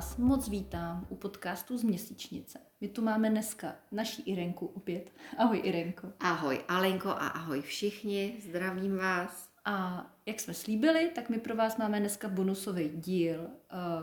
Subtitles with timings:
[0.00, 2.58] Vás moc vítám u podcastu z Měsíčnice.
[2.80, 5.12] My tu máme dneska naší Irenku opět.
[5.38, 6.12] Ahoj Irenko.
[6.20, 9.50] Ahoj Alenko a ahoj všichni, zdravím vás.
[9.64, 13.48] A jak jsme slíbili, tak my pro vás máme dneska bonusový díl uh,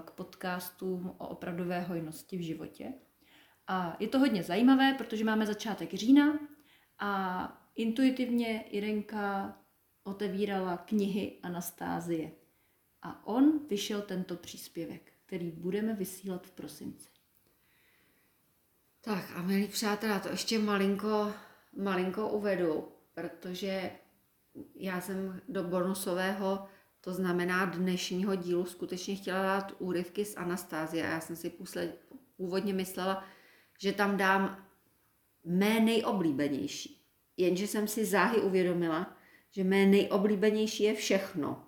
[0.05, 2.93] k podcastům o opravdové hojnosti v životě.
[3.67, 6.39] A je to hodně zajímavé, protože máme začátek října
[6.99, 9.57] a intuitivně Irenka
[10.03, 12.31] otevírala knihy Anastázie.
[13.01, 17.09] A on vyšel tento příspěvek, který budeme vysílat v prosinci.
[19.01, 21.33] Tak a milí přátelé, to ještě malinko,
[21.77, 23.91] malinko uvedu, protože
[24.75, 26.67] já jsem do bonusového,
[27.01, 31.99] to znamená dnešního dílu, skutečně chtěla dát úryvky z Anastázie a já jsem si půsled,
[32.37, 33.23] původně myslela,
[33.79, 34.65] že tam dám
[35.45, 37.01] mé nejoblíbenější.
[37.37, 39.17] Jenže jsem si záhy uvědomila,
[39.51, 41.67] že mé nejoblíbenější je všechno.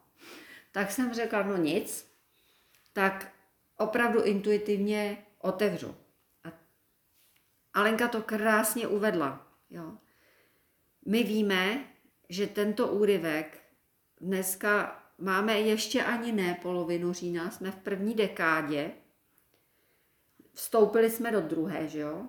[0.72, 2.12] Tak jsem řekla, no nic,
[2.94, 3.39] tak
[3.80, 5.96] opravdu intuitivně otevřu.
[6.44, 6.52] A
[7.74, 9.48] Alenka to krásně uvedla.
[9.70, 9.98] Jo.
[11.06, 11.86] My víme,
[12.30, 13.60] že tento úryvek
[14.22, 18.92] dneska máme ještě ani ne polovinu října, jsme v první dekádě,
[20.54, 22.26] vstoupili jsme do druhé, že jo?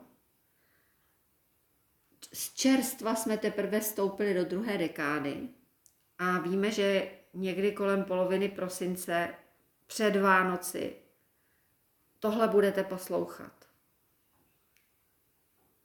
[2.32, 5.48] Z čerstva jsme teprve vstoupili do druhé dekády
[6.18, 9.34] a víme, že někdy kolem poloviny prosince
[9.86, 10.99] před Vánoci
[12.20, 13.52] tohle budete poslouchat.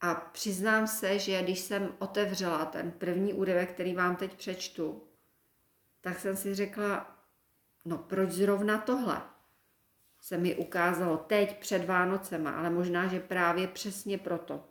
[0.01, 5.07] A přiznám se, že když jsem otevřela ten první úryvek, který vám teď přečtu,
[6.01, 7.17] tak jsem si řekla,
[7.85, 9.21] no proč zrovna tohle?
[10.21, 14.63] Se mi ukázalo teď před Vánocema, ale možná, že právě přesně proto.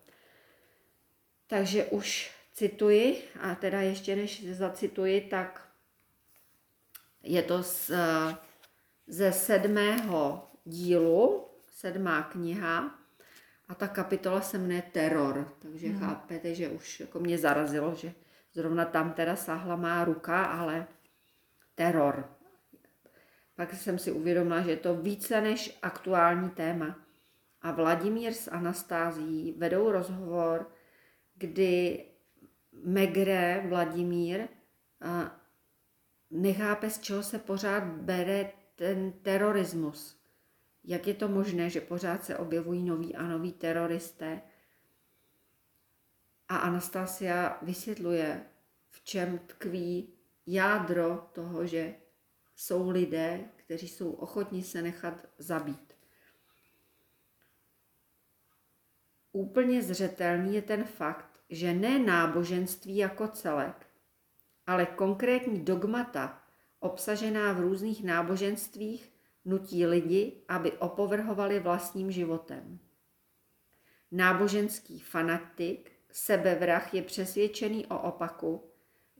[1.46, 5.68] Takže už cituji, a teda ještě než zacituji, tak
[7.22, 7.90] je to z,
[9.06, 13.04] ze sedmého dílu, sedmá kniha,
[13.68, 16.00] a ta kapitola se jmenuje Teror, takže hmm.
[16.00, 18.14] chápete, že už jako mě zarazilo, že
[18.54, 20.86] zrovna tam teda sáhla má ruka, ale
[21.74, 22.30] teror.
[23.54, 26.98] Pak jsem si uvědomila, že je to více než aktuální téma.
[27.62, 30.70] A Vladimír s Anastází vedou rozhovor,
[31.34, 32.04] kdy
[32.84, 34.48] Megre Vladimír
[36.30, 40.23] nechápe, z čeho se pořád bere ten terorismus
[40.84, 44.42] jak je to možné, že pořád se objevují noví a noví teroristé.
[46.48, 48.44] A Anastasia vysvětluje,
[48.90, 50.12] v čem tkví
[50.46, 51.94] jádro toho, že
[52.56, 55.94] jsou lidé, kteří jsou ochotní se nechat zabít.
[59.32, 63.86] Úplně zřetelný je ten fakt, že ne náboženství jako celek,
[64.66, 66.42] ale konkrétní dogmata
[66.80, 69.13] obsažená v různých náboženstvích
[69.44, 72.78] nutí lidi, aby opovrhovali vlastním životem.
[74.12, 78.70] Náboženský fanatik, sebevrah je přesvědčený o opaku,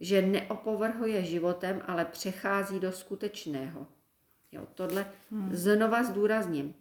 [0.01, 3.87] že neopovrhuje životem, ale přechází do skutečného.
[4.53, 5.55] Jo, tohle hmm.
[5.57, 6.75] znova zdůrazním.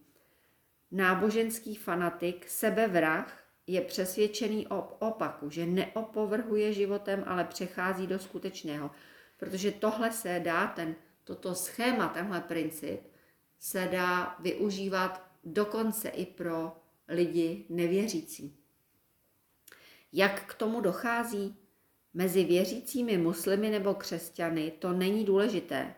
[0.92, 8.92] Náboženský fanatik, sebevrah, je přesvědčený o opaku, že neopovrhuje životem, ale přechází do skutečného.
[9.38, 13.02] Protože tohle se dá, ten, toto schéma, tenhle princip,
[13.64, 16.72] se dá využívat dokonce i pro
[17.08, 18.58] lidi nevěřící.
[20.14, 21.56] Jak k tomu dochází?
[22.14, 25.96] Mezi věřícími muslimy nebo křesťany to není důležité.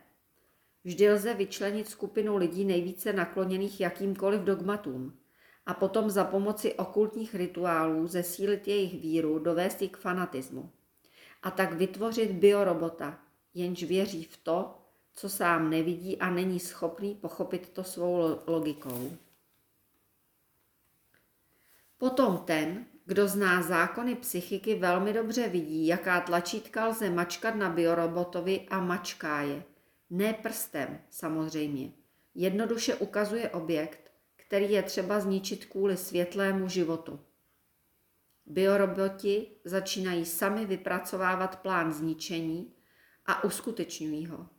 [0.84, 5.18] Vždy lze vyčlenit skupinu lidí nejvíce nakloněných jakýmkoliv dogmatům
[5.66, 10.72] a potom za pomoci okultních rituálů zesílit jejich víru, dovést ji k fanatismu.
[11.44, 13.20] A tak vytvořit biorobota,
[13.54, 14.85] jenž věří v to,
[15.16, 19.18] co sám nevidí a není schopný pochopit to svou logikou.
[21.98, 28.68] Potom ten, kdo zná zákony psychiky, velmi dobře vidí, jaká tlačítka lze mačkat na biorobotovi
[28.70, 29.64] a mačká je.
[30.10, 31.92] Ne prstem, samozřejmě.
[32.36, 37.20] Jednoduše ukazuje objekt, který je třeba zničit kvůli světlému životu.
[38.46, 42.74] Bioroboti začínají sami vypracovávat plán zničení
[43.26, 44.55] a uskutečňují ho.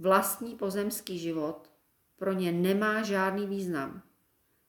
[0.00, 1.70] Vlastní pozemský život
[2.16, 4.02] pro ně nemá žádný význam.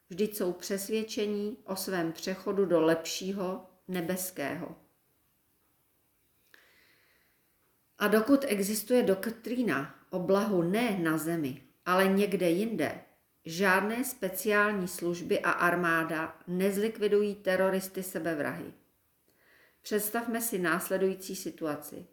[0.08, 4.76] Vždyť jsou přesvědčení o svém přechodu do lepšího nebeského.
[7.98, 13.00] A dokud existuje doktrína o blahu ne na zemi, ale někde jinde,
[13.44, 18.72] žádné speciální služby a armáda nezlikvidují teroristy sebevrahy.
[19.82, 22.06] Představme si následující situaci.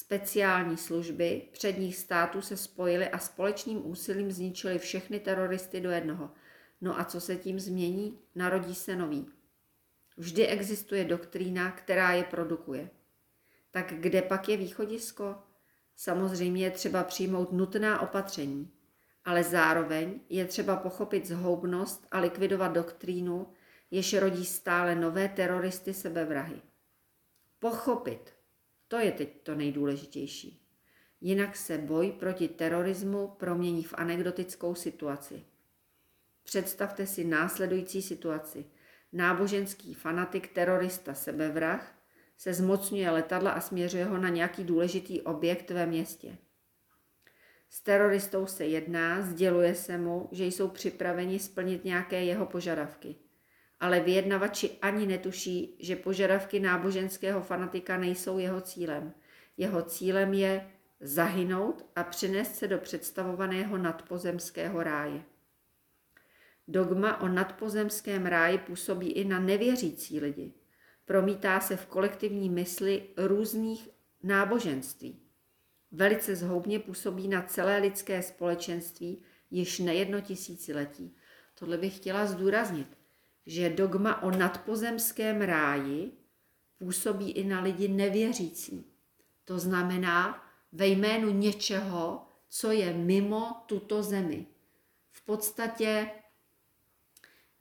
[0.00, 6.30] Speciální služby předních států se spojily a společným úsilím zničili všechny teroristy do jednoho.
[6.80, 8.18] No a co se tím změní?
[8.34, 9.26] Narodí se nový.
[10.16, 12.90] Vždy existuje doktrína, která je produkuje.
[13.70, 15.36] Tak kde pak je východisko?
[15.96, 18.70] Samozřejmě je třeba přijmout nutná opatření,
[19.24, 23.46] ale zároveň je třeba pochopit zhoubnost a likvidovat doktrínu,
[23.90, 26.62] jež rodí stále nové teroristy sebevrahy.
[27.58, 28.37] Pochopit,
[28.88, 30.64] to je teď to nejdůležitější.
[31.20, 35.44] Jinak se boj proti terorismu promění v anekdotickou situaci.
[36.44, 38.64] Představte si následující situaci.
[39.12, 41.98] Náboženský fanatik, terorista, sebevrah
[42.38, 46.38] se zmocňuje letadla a směřuje ho na nějaký důležitý objekt ve městě.
[47.68, 53.16] S teroristou se jedná, sděluje se mu, že jsou připraveni splnit nějaké jeho požadavky.
[53.80, 59.12] Ale vyjednavači ani netuší, že požadavky náboženského fanatika nejsou jeho cílem.
[59.56, 60.70] Jeho cílem je
[61.00, 65.22] zahynout a přinést se do představovaného nadpozemského ráje.
[66.68, 70.52] Dogma o nadpozemském ráji působí i na nevěřící lidi.
[71.04, 73.88] Promítá se v kolektivní mysli různých
[74.22, 75.20] náboženství.
[75.92, 81.16] Velice zhoubně působí na celé lidské společenství již nejedno tisíciletí.
[81.54, 82.97] Tohle bych chtěla zdůraznit,
[83.48, 86.12] že dogma o nadpozemském ráji
[86.78, 88.86] působí i na lidi nevěřící.
[89.44, 94.46] To znamená ve jménu něčeho, co je mimo tuto zemi.
[95.10, 96.10] V podstatě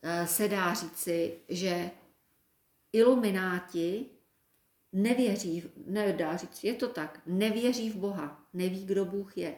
[0.01, 1.92] eh, se dá říci, že
[2.94, 4.06] ilumináti
[4.94, 9.56] nevěří, nedá říct, je to tak, nevěří v Boha, neví, kdo Bůh je,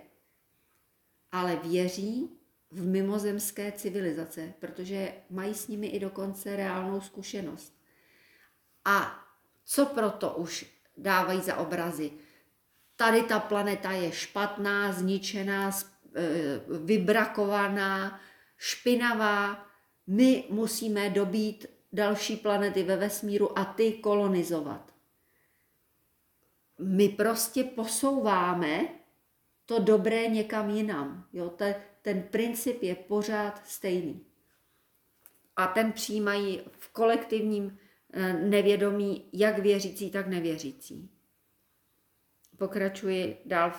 [1.31, 2.38] ale věří
[2.71, 7.73] v mimozemské civilizace, protože mají s nimi i dokonce reálnou zkušenost.
[8.85, 9.25] A
[9.65, 10.65] co proto už
[10.97, 12.11] dávají za obrazy?
[12.95, 16.21] Tady ta planeta je špatná, zničená, e,
[16.83, 18.19] vybrakovaná,
[18.57, 19.67] špinavá.
[20.07, 24.93] My musíme dobít další planety ve vesmíru a ty kolonizovat.
[26.79, 28.87] My prostě posouváme
[29.65, 31.25] to dobré někam jinam.
[31.33, 31.49] Jo?
[31.49, 34.25] Ten, ten princip je pořád stejný.
[35.55, 37.77] A ten přijímají v kolektivním
[38.13, 41.09] eh, nevědomí jak věřící, tak nevěřící.
[42.57, 43.73] Pokračuji dál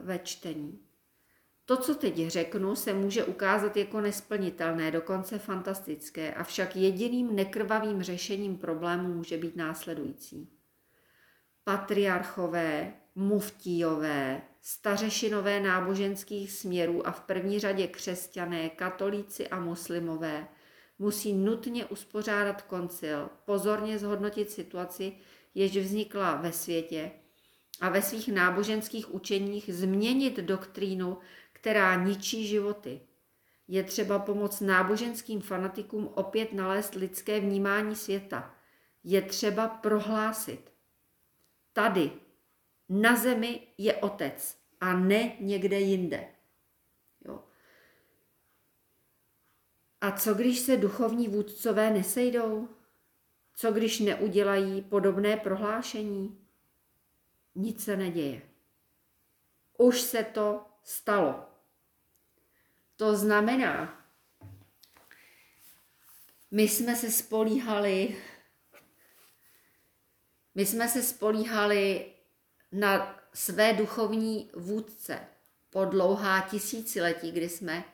[0.00, 0.80] ve čtení.
[1.66, 8.56] To, co teď řeknu, se může ukázat jako nesplnitelné, dokonce fantastické, avšak jediným nekrvavým řešením
[8.58, 10.48] problému může být následující.
[11.64, 20.48] Patriarchové, muftíové, stařešinové náboženských směrů a v první řadě křesťané, katolíci a muslimové
[20.98, 25.12] musí nutně uspořádat koncil, pozorně zhodnotit situaci,
[25.54, 27.10] jež vznikla ve světě
[27.80, 31.18] a ve svých náboženských učeních změnit doktrínu,
[31.52, 33.00] která ničí životy.
[33.68, 38.54] Je třeba pomoct náboženským fanatikům opět nalézt lidské vnímání světa.
[39.04, 40.72] Je třeba prohlásit.
[41.72, 42.10] Tady,
[42.88, 46.28] na zemi, je otec a ne někde jinde.
[47.24, 47.44] Jo.
[50.00, 52.68] A co když se duchovní vůdcové nesejdou?
[53.56, 56.46] Co když neudělají podobné prohlášení?
[57.54, 58.42] Nic se neděje.
[59.78, 61.44] Už se to stalo.
[62.96, 64.04] To znamená,
[66.50, 68.22] my jsme se spolíhali,
[70.54, 72.13] my jsme se spolíhali
[72.74, 75.18] na své duchovní vůdce
[75.70, 77.84] po dlouhá tisíciletí, kdy jsme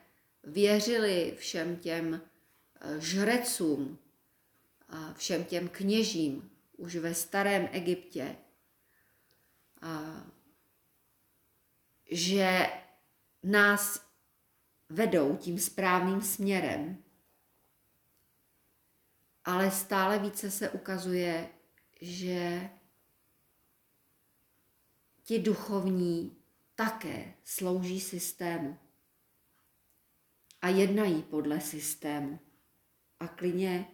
[0.45, 2.21] věřili všem těm
[2.81, 3.99] eh, žrecům,
[5.17, 8.37] všem těm kněžím už ve starém Egyptě,
[12.11, 12.67] že
[13.43, 14.07] nás
[14.89, 17.03] vedou tím správným směrem.
[19.45, 21.49] Ale stále více se ukazuje,
[22.01, 22.71] že
[25.31, 26.37] ti duchovní
[26.75, 28.79] také slouží systému
[30.63, 32.39] a jednají podle systému.
[33.21, 33.89] A klidně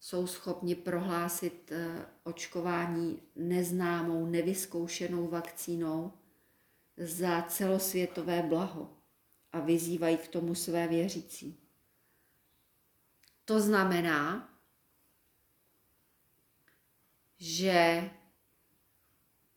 [0.00, 6.12] jsou schopni prohlásit eh, očkování neznámou, nevyzkoušenou vakcínou
[6.96, 8.96] za celosvětové blaho
[9.52, 11.60] a vyzývají k tomu své věřící.
[13.44, 14.48] To znamená,
[17.38, 18.10] že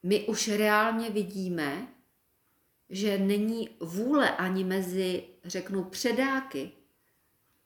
[0.05, 1.87] my už reálně vidíme,
[2.89, 6.71] že není vůle ani mezi, řeknu, předáky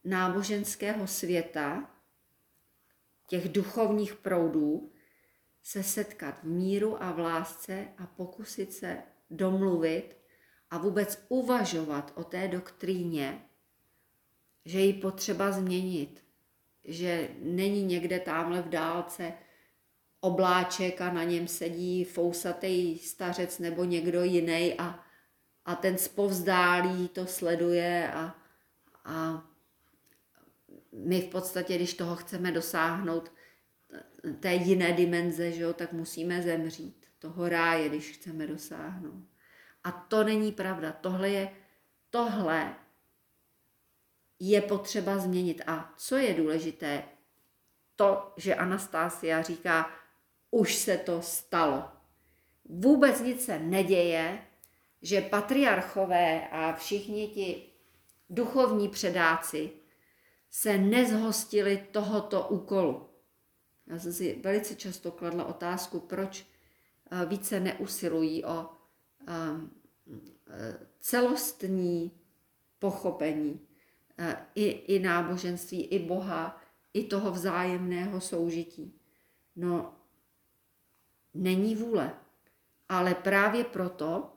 [0.04, 1.92] náboženského světa,
[3.28, 4.92] těch duchovních proudů,
[5.64, 10.18] se setkat v míru a v lásce a pokusit se domluvit
[10.70, 13.46] a vůbec uvažovat o té doktríně,
[14.66, 16.24] že ji potřeba změnit,
[16.84, 19.34] že není někde tamhle v dálce
[20.20, 25.00] obláček a na něm sedí fousatý stařec nebo někdo jiný a,
[25.66, 28.36] a ten spovzdálí to sleduje a,
[29.06, 29.46] a
[30.94, 33.32] my v podstatě, když toho chceme dosáhnout,
[34.40, 37.06] té jiné dimenze, že jo, tak musíme zemřít.
[37.20, 39.24] Toho ráje, když chceme dosáhnout.
[39.84, 40.92] A to není pravda.
[40.92, 41.52] Tohle je,
[42.10, 42.76] tohle
[44.40, 45.62] je potřeba změnit.
[45.68, 47.04] A co je důležité?
[47.96, 49.92] To, že Anastásia říká,
[50.52, 51.84] už se to stalo.
[52.66, 54.40] Vůbec nic se neděje,
[55.02, 57.70] že patriarchové a všichni ti
[58.30, 59.72] duchovní předáci
[60.50, 63.10] se nezhostili tohoto úkolu.
[63.88, 66.46] Já jsem si velice často kladla otázku, proč
[67.12, 68.70] eh, více neusilují o
[69.28, 72.12] eh, celostní
[72.80, 73.60] pochopení
[74.18, 76.62] eh, i, i náboženství, i Boha,
[76.94, 79.00] i toho vzájemného soužití.
[79.56, 79.99] No,
[81.34, 82.14] není vůle.
[82.90, 84.34] Ale právě proto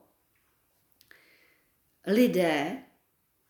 [2.06, 2.82] lidé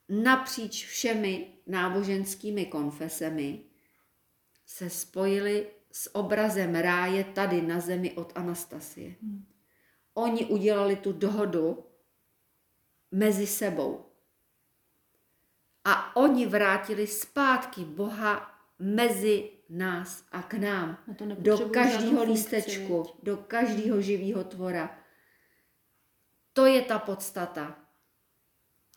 [0.09, 3.65] napříč všemi náboženskými konfesemi
[4.67, 9.15] se spojili s obrazem ráje tady na zemi od Anastasie.
[9.23, 9.47] Hmm.
[10.15, 11.87] Oni udělali tu dohodu
[13.11, 14.05] mezi sebou.
[15.85, 20.99] A oni vrátili zpátky Boha mezi nás a k nám.
[21.39, 24.99] do každého lístečku, do každého živého tvora.
[26.53, 27.79] To je ta podstata.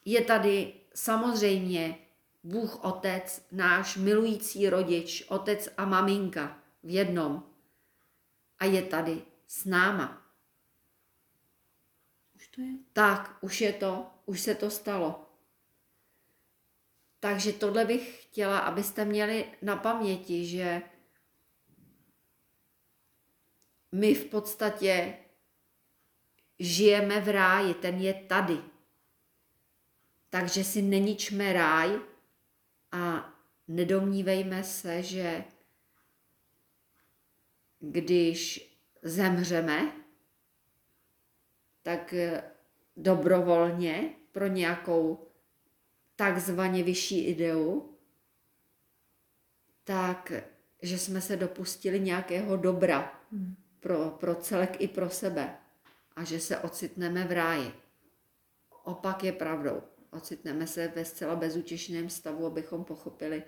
[0.06, 1.98] Je tady samozřejmě
[2.44, 7.44] Bůh Otec, náš milující rodič, otec a maminka v jednom.
[8.60, 10.26] A je tady s náma.
[12.36, 12.74] Už to je?
[12.94, 15.25] Tak, už je to, už se to stalo.
[17.26, 20.82] Takže tohle bych chtěla, abyste měli na paměti, že
[23.92, 25.18] my v podstatě
[26.60, 28.58] žijeme v ráji, ten je tady.
[30.30, 32.00] Takže si neničme ráj
[32.92, 33.34] a
[33.68, 35.44] nedomnívejme se, že
[37.80, 39.92] když zemřeme,
[41.82, 42.14] tak
[42.98, 45.28] dobrovolně pro nějakou
[46.16, 47.96] takzvaně vyšší ideu,
[49.84, 50.32] tak
[50.82, 53.56] že jsme se dopustili nějakého dobra hmm.
[53.80, 55.58] pro, pro celek i pro sebe
[56.16, 57.74] a že se ocitneme v ráji.
[58.84, 59.82] Opak je pravdou.
[60.12, 63.44] Ocitneme se ve zcela bezutěšném stavu, abychom pochopili,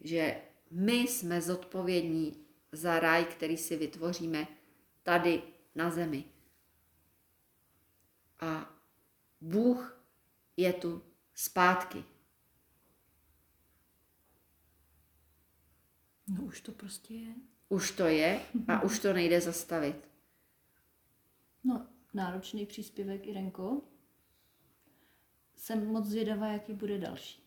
[0.00, 4.46] že my jsme zodpovědní za ráj, který si vytvoříme
[5.02, 5.42] tady
[5.74, 6.24] na zemi.
[8.40, 8.74] A
[9.40, 10.02] Bůh
[10.56, 11.02] je tu
[11.36, 12.04] zpátky.
[16.28, 17.34] No už to prostě je.
[17.68, 20.08] Už to je a už to nejde zastavit.
[21.64, 23.82] No, náročný příspěvek, Irenko.
[25.56, 27.42] Jsem moc zvědavá, jaký bude další.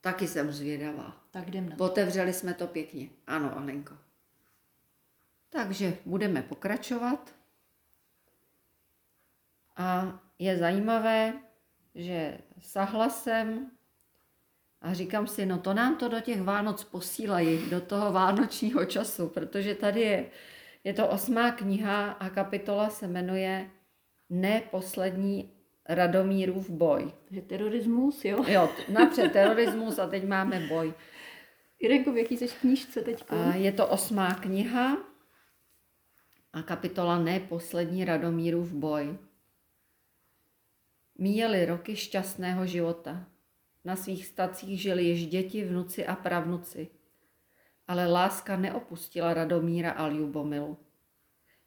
[0.00, 1.24] Taky jsem zvědavá.
[1.30, 1.84] Tak jdem na to.
[1.84, 3.08] Otevřeli jsme to pěkně.
[3.26, 3.98] Ano, Alenko.
[5.48, 7.34] Takže budeme pokračovat.
[9.76, 11.43] A je zajímavé,
[11.94, 13.70] že sahla jsem
[14.80, 19.28] a říkám si, no to nám to do těch Vánoc posílají, do toho vánočního času,
[19.28, 20.26] protože tady je,
[20.84, 23.70] je to osmá kniha a kapitola se jmenuje
[24.30, 25.50] Neposlední
[25.88, 27.12] Radomírův boj.
[27.24, 28.44] Takže terorismus, jo?
[28.48, 30.94] Jo, napřed terorismus a teď máme boj.
[31.78, 33.24] Irenko, v jaký jsi knížce teď?
[33.54, 34.98] Je to osmá kniha
[36.52, 39.18] a kapitola Neposlední Radomírův boj.
[41.18, 43.26] Míjeli roky šťastného života.
[43.84, 46.88] Na svých stacích žili již děti, vnuci a pravnuci.
[47.88, 50.78] Ale láska neopustila Radomíra a Ljubomilu.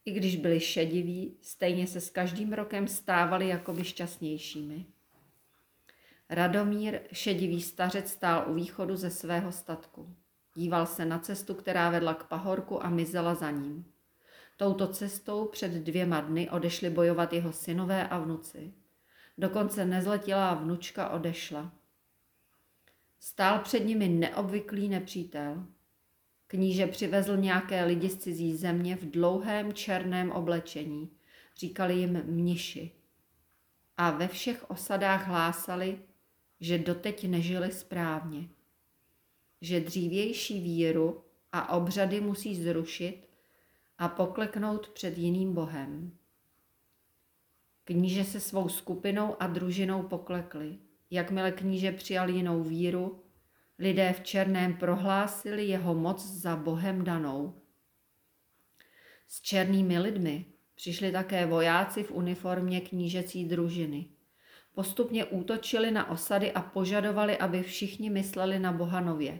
[0.06, 4.86] I když byli šediví, stejně se s každým rokem stávali jakoby šťastnějšími.
[6.30, 10.16] Radomír, šedivý stařec, stál u východu ze svého statku.
[10.56, 13.86] Díval se na cestu, která vedla k pahorku a mizela za ním.
[14.58, 18.74] Touto cestou před dvěma dny odešli bojovat jeho synové a vnuci.
[19.38, 21.74] Dokonce nezletilá vnučka odešla.
[23.20, 25.66] Stál před nimi neobvyklý nepřítel.
[26.48, 31.10] Kníže přivezl nějaké lidi z cizí země v dlouhém černém oblečení.
[31.58, 32.92] Říkali jim mniši.
[33.98, 36.00] A ve všech osadách hlásali,
[36.60, 38.50] že doteď nežili správně.
[39.62, 43.30] Že dřívější víru a obřady musí zrušit
[43.98, 46.17] a pokleknout před jiným bohem.
[47.88, 50.78] Kníže se svou skupinou a družinou poklekli.
[51.12, 53.24] Jakmile kníže přijal jinou víru,
[53.80, 57.62] lidé v černém prohlásili jeho moc za bohem danou.
[59.28, 64.06] S černými lidmi přišli také vojáci v uniformě knížecí družiny.
[64.76, 69.40] Postupně útočili na osady a požadovali, aby všichni mysleli na boha nově.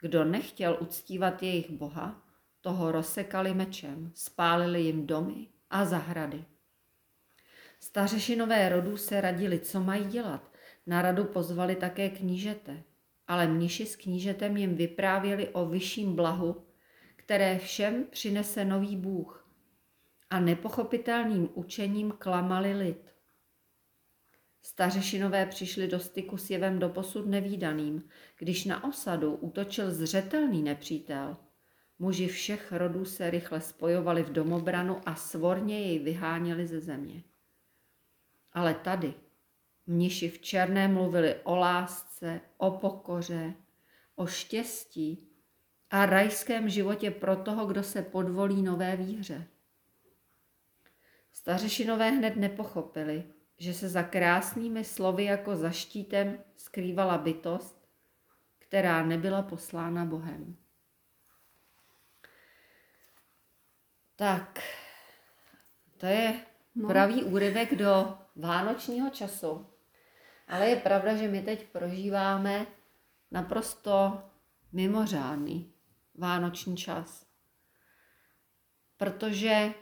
[0.00, 2.22] Kdo nechtěl uctívat jejich boha,
[2.60, 6.44] toho rozsekali mečem, spálili jim domy a zahrady.
[7.84, 10.52] Stařešinové rodů se radili, co mají dělat.
[10.86, 12.82] Na radu pozvali také knížete,
[13.26, 16.66] ale mniši s knížetem jim vyprávěli o vyšším blahu,
[17.16, 19.48] které všem přinese nový Bůh
[20.30, 23.14] a nepochopitelným učením klamali lid.
[24.62, 31.36] Stařešinové přišli do styku s jevem doposud nevýdaným, když na osadu útočil zřetelný nepřítel.
[31.98, 37.22] Muži všech rodů se rychle spojovali v domobranu a svorně jej vyháněli ze země.
[38.54, 39.14] Ale tady
[39.86, 43.54] mniši v černé mluvili o lásce, o pokoře,
[44.16, 45.28] o štěstí
[45.90, 49.46] a rajském životě pro toho, kdo se podvolí nové víře.
[51.32, 53.24] Stařešinové hned nepochopili,
[53.58, 57.88] že se za krásnými slovy jako za štítem skrývala bytost,
[58.58, 60.56] která nebyla poslána Bohem.
[64.16, 64.60] Tak,
[65.96, 66.40] to je
[66.74, 66.88] no.
[66.88, 69.66] pravý úryvek do vánočního času.
[70.48, 72.66] Ale je pravda, že my teď prožíváme
[73.30, 74.22] naprosto
[74.72, 75.72] mimořádný
[76.14, 77.26] vánoční čas.
[78.96, 79.74] Protože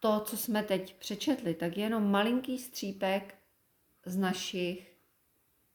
[0.00, 3.34] to, co jsme teď přečetli, tak je jenom malinký střípek
[4.04, 4.96] z našich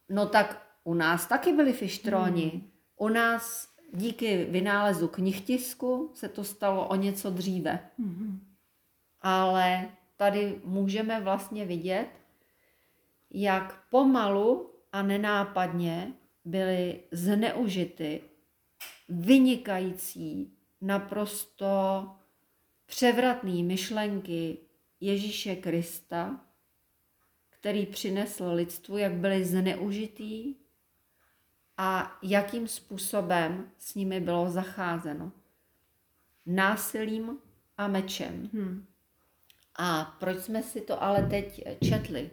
[0.09, 2.51] No tak u nás taky byli fištroni.
[2.55, 2.71] Hmm.
[2.97, 7.91] U nás díky vynálezu knihtisku se to stalo o něco dříve.
[7.99, 8.41] Hmm.
[9.21, 9.89] Ale
[10.25, 12.09] tady můžeme vlastně vidět,
[13.31, 16.13] jak pomalu a nenápadně
[16.45, 18.21] byly zneužity
[19.09, 22.11] vynikající, naprosto
[22.87, 24.59] převratné myšlenky
[25.01, 26.41] Ježíše Krista,
[27.51, 30.55] který přinesl lidstvu, jak byly zneužitý
[31.77, 35.33] a jakým způsobem s nimi bylo zacházeno.
[36.47, 37.39] Násilím
[37.79, 38.51] a mečem.
[38.53, 38.94] Hmm.
[39.77, 42.31] A proč jsme si to ale teď četli?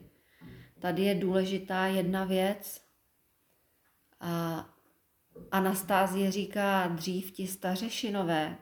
[0.80, 2.82] Tady je důležitá jedna věc.
[4.19, 4.65] A
[5.51, 8.58] Anastázie říká, dřív ti stařešinové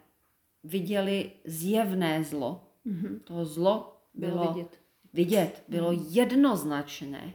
[0.63, 2.63] viděli zjevné zlo.
[2.85, 3.19] Mm-hmm.
[3.23, 4.79] To zlo bylo, bylo vidět.
[5.13, 6.05] vidět, bylo mm.
[6.09, 7.33] jednoznačné.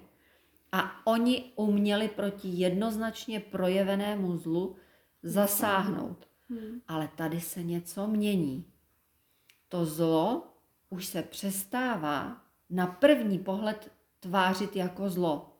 [0.72, 4.76] A oni uměli proti jednoznačně projevenému zlu
[5.22, 6.28] zasáhnout.
[6.48, 6.80] Hmm.
[6.88, 8.64] Ale tady se něco mění.
[9.68, 10.53] To zlo
[10.94, 15.56] už se přestává na první pohled tvářit jako zlo.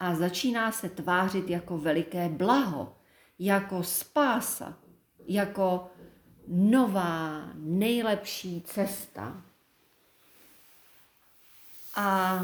[0.00, 2.96] A začíná se tvářit jako veliké blaho,
[3.38, 4.78] jako spása,
[5.26, 5.90] jako
[6.48, 9.42] nová, nejlepší cesta.
[11.96, 12.40] A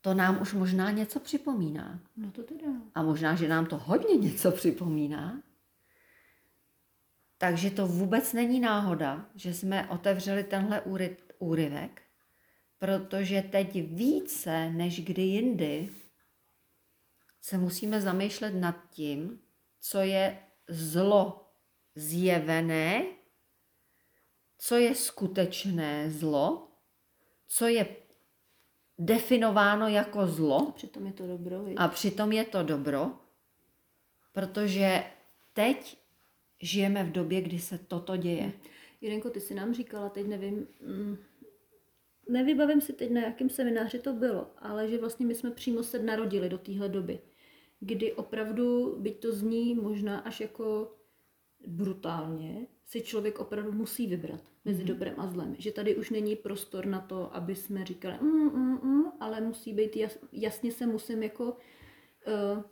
[0.00, 1.98] to nám už možná něco připomíná.
[2.16, 2.68] No to teda.
[2.94, 5.38] A možná, že nám to hodně něco připomíná.
[7.38, 10.82] Takže to vůbec není náhoda, že jsme otevřeli tenhle
[11.38, 12.02] úryvek,
[12.78, 15.88] protože teď více než kdy jindy
[17.40, 19.40] se musíme zamýšlet nad tím,
[19.80, 21.50] co je zlo
[21.94, 23.04] zjevené,
[24.58, 26.68] co je skutečné zlo,
[27.48, 27.86] co je
[28.98, 30.68] definováno jako zlo.
[30.68, 31.64] A přitom je to dobro.
[31.64, 31.76] Víc.
[31.80, 33.10] A přitom je to dobro,
[34.32, 35.04] protože
[35.52, 36.05] teď
[36.60, 38.52] žijeme v době, kdy se toto děje.
[39.00, 41.16] Jirenko, ty si nám říkala, teď nevím, mm,
[42.28, 45.98] nevybavím si teď, na jakém semináři to bylo, ale že vlastně my jsme přímo se
[45.98, 47.18] narodili do téhle doby,
[47.80, 50.96] kdy opravdu, byť to zní možná až jako
[51.66, 54.86] brutálně, si člověk opravdu musí vybrat mezi mm.
[54.86, 55.56] dobrem a zlem.
[55.58, 59.72] Že tady už není prostor na to, aby jsme říkali, mm, mm, mm, ale musí
[59.72, 62.62] být jas, jasně se musím jako uh,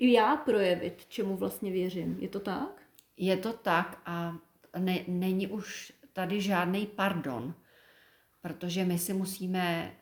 [0.00, 2.16] já projevit, čemu vlastně věřím.
[2.20, 2.82] Je to tak?
[3.16, 4.38] Je to tak a
[4.78, 7.54] ne, není už tady žádný pardon,
[8.40, 9.94] protože my si musíme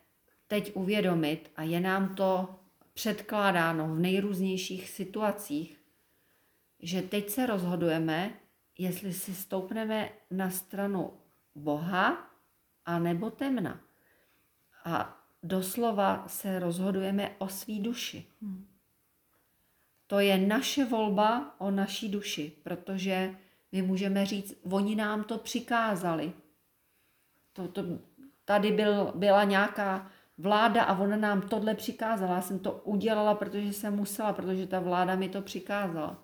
[0.47, 2.59] teď uvědomit a je nám to
[2.93, 5.81] předkládáno v nejrůznějších situacích,
[6.79, 8.33] že teď se rozhodujeme,
[8.77, 11.13] jestli si stoupneme na stranu
[11.55, 12.31] Boha
[12.85, 13.79] a nebo temna.
[14.85, 18.25] A doslova se rozhodujeme o svý duši.
[18.41, 18.67] Hmm.
[20.07, 23.35] To je naše volba o naší duši, protože
[23.71, 26.33] my můžeme říct, oni nám to přikázali.
[27.53, 27.83] To, to,
[28.45, 32.35] tady byl, byla nějaká vláda a ona nám tohle přikázala.
[32.35, 36.23] Já jsem to udělala, protože jsem musela, protože ta vláda mi to přikázala.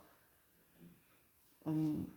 [1.63, 2.13] Um,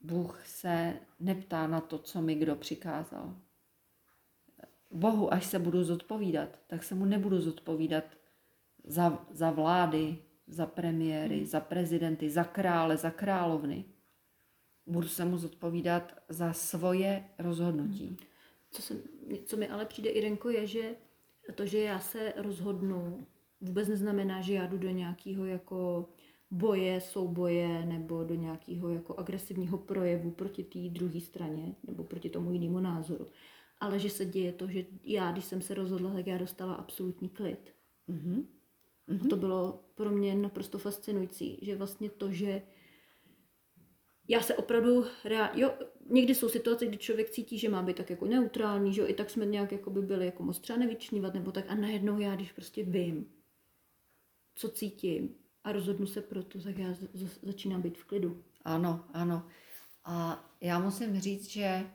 [0.00, 3.36] Bůh se neptá na to, co mi kdo přikázal.
[4.90, 8.04] Bohu, až se budu zodpovídat, tak se mu nebudu zodpovídat
[8.84, 10.18] za, za vlády,
[10.52, 13.84] za premiéry, za prezidenty, za krále, za královny.
[14.86, 18.06] Budu se mu zodpovídat za svoje rozhodnutí.
[18.06, 18.16] Hmm.
[18.70, 19.02] Co, se,
[19.44, 20.96] co mi ale přijde, Irenko, je, že
[21.54, 23.26] to, že já se rozhodnu,
[23.60, 26.08] vůbec neznamená, že já jdu do nějakého jako
[26.50, 32.52] boje, souboje nebo do nějakého jako agresivního projevu proti té druhé straně nebo proti tomu
[32.52, 33.26] jinému názoru.
[33.80, 37.28] Ale že se děje to, že já, když jsem se rozhodla, tak já dostala absolutní
[37.28, 37.74] klid.
[38.08, 38.44] Mm-hmm.
[39.08, 42.62] A to bylo pro mě naprosto fascinující, že vlastně to, že
[44.28, 45.74] já se opravdu, reál, jo,
[46.10, 49.14] někdy jsou situace, kdy člověk cítí, že má být tak jako neutrální, že jo, i
[49.14, 52.34] tak jsme nějak jako by byli jako moc třeba nevyčnívat nebo tak a najednou já,
[52.34, 53.32] když prostě vím,
[54.54, 55.34] co cítím
[55.64, 56.94] a rozhodnu se pro to, tak já
[57.42, 58.44] začínám být v klidu.
[58.64, 59.48] Ano, ano.
[60.04, 61.90] A já musím říct, že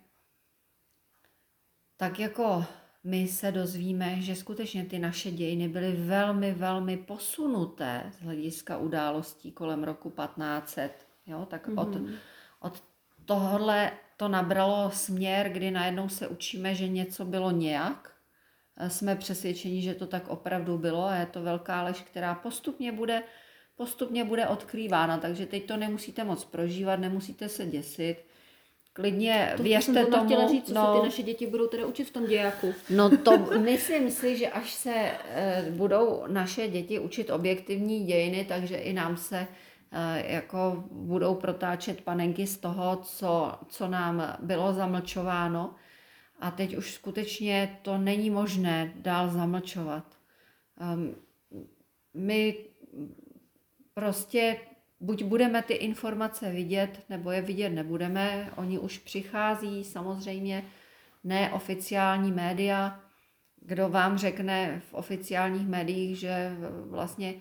[1.97, 2.63] tak jako
[3.07, 9.51] my se dozvíme, že skutečně ty naše dějiny byly velmi, velmi posunuté z hlediska událostí
[9.51, 11.07] kolem roku 1500.
[11.27, 11.47] Jo?
[11.49, 11.81] Tak mm-hmm.
[11.81, 12.15] od, mhm.
[12.59, 12.83] od
[13.25, 18.13] tohohle to nabralo směr, kdy najednou se učíme, že něco bylo nějak.
[18.87, 23.23] Jsme přesvědčeni, že to tak opravdu bylo a je to velká lež, která postupně bude,
[23.75, 25.17] postupně bude odkrývána.
[25.17, 28.26] Takže teď to nemusíte moc prožívat, nemusíte se děsit
[28.97, 30.25] klidně to věřte to tomu.
[30.25, 32.73] chtěla říct, co no, se ty naše děti budou teda učit v tom dějaku.
[32.89, 38.75] No to myslím si, že až se e, budou naše děti učit objektivní dějiny, takže
[38.75, 39.47] i nám se
[39.91, 45.75] e, jako budou protáčet panenky z toho, co, co nám bylo zamlčováno.
[46.39, 50.03] A teď už skutečně to není možné dál zamlčovat.
[50.93, 51.15] Um,
[52.13, 52.57] my
[53.93, 54.57] prostě
[54.99, 58.51] buď budeme ty informace vidět, nebo je vidět nebudeme.
[58.55, 60.63] Oni už přichází samozřejmě
[61.23, 62.99] neoficiální média.
[63.61, 66.57] Kdo vám řekne v oficiálních médiích, že
[66.89, 67.35] vlastně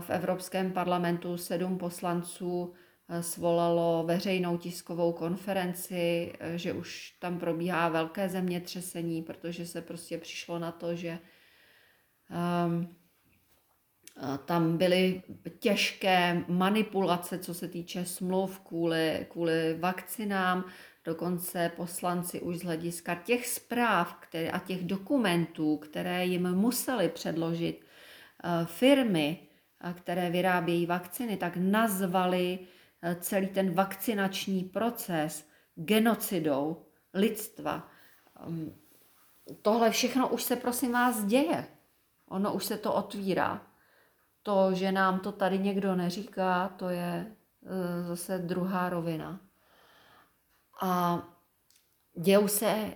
[0.00, 2.74] v Evropském parlamentu sedm poslanců
[3.08, 10.18] eh, svolalo veřejnou tiskovou konferenci, eh, že už tam probíhá velké zemětřesení, protože se prostě
[10.18, 11.18] přišlo na to, že
[12.66, 12.96] um,
[14.44, 15.22] tam byly
[15.58, 20.64] těžké manipulace, co se týče smluv kvůli, kvůli vakcinám.
[21.04, 27.80] Dokonce poslanci už z hlediska těch zpráv které, a těch dokumentů, které jim museli předložit
[28.44, 29.38] eh, firmy
[29.80, 32.58] a které vyrábějí vakciny, tak nazvali
[33.02, 37.88] eh, celý ten vakcinační proces genocidou lidstva.
[38.46, 38.74] Um,
[39.62, 41.66] Tohle všechno už se prosím vás děje.
[42.28, 43.71] Ono už se to otvírá.
[44.42, 47.26] To, že nám to tady někdo neříká, to je
[47.66, 49.40] eh, zase druhá rovina.
[50.82, 51.22] A
[52.14, 52.94] dějou se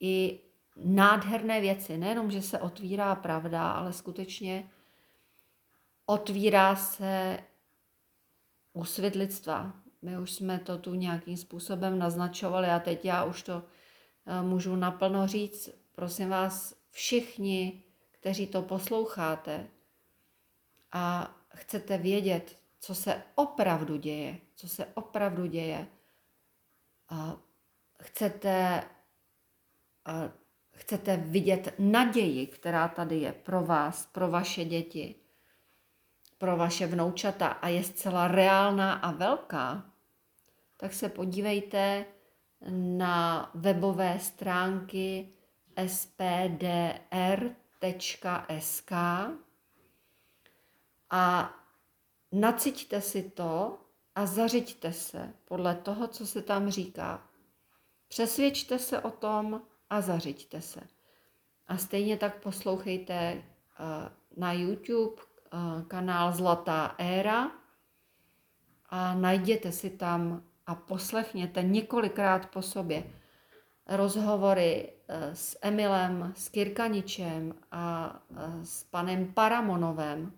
[0.00, 0.40] i
[0.76, 1.98] nádherné věci.
[1.98, 4.70] Nejenom, že se otvírá pravda, ale skutečně
[6.06, 7.38] otvírá se
[8.72, 9.72] úsvit lidstva.
[10.02, 13.62] My už jsme to tu nějakým způsobem naznačovali a teď já už to
[14.26, 15.68] eh, můžu naplno říct.
[15.94, 19.66] Prosím vás, všichni, kteří to posloucháte
[20.96, 25.86] a chcete vědět, co se opravdu děje, co se opravdu děje,
[27.08, 27.36] a
[28.02, 28.82] chcete,
[30.04, 30.12] a
[30.72, 35.14] chcete vidět naději, která tady je pro vás, pro vaše děti,
[36.38, 39.92] pro vaše vnoučata a je zcela reálná a velká,
[40.76, 42.04] tak se podívejte
[42.70, 45.32] na webové stránky
[45.86, 46.32] spdr.sk
[51.10, 51.54] a
[52.32, 53.78] naciťte si to
[54.14, 57.22] a zařiďte se podle toho, co se tam říká.
[58.08, 60.80] Přesvědčte se o tom a zařiďte se.
[61.68, 63.42] A stejně tak poslouchejte eh,
[64.36, 67.50] na YouTube eh, kanál Zlatá éra
[68.88, 73.04] a najděte si tam a poslechněte několikrát po sobě
[73.86, 78.16] rozhovory eh, s Emilem, s Kirkaničem a
[78.62, 80.32] s panem Paramonovem.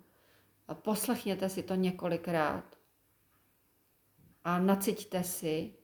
[0.74, 2.78] Poslechněte si to několikrát
[4.44, 5.74] a naciťte si,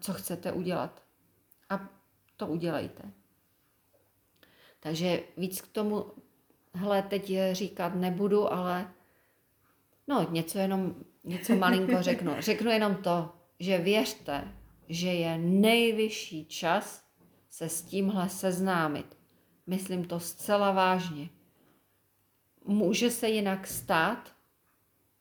[0.00, 1.02] co chcete udělat.
[1.70, 1.88] A
[2.36, 3.12] to udělejte.
[4.80, 6.06] Takže víc k tomu
[6.74, 8.92] hle, teď říkat nebudu, ale
[10.08, 12.32] no něco jenom, něco malinko řeknu.
[12.38, 14.54] Řeknu jenom to, že věřte,
[14.88, 17.04] že je nejvyšší čas
[17.50, 19.16] se s tímhle seznámit.
[19.66, 21.28] Myslím to zcela vážně.
[22.70, 24.34] Může se jinak stát,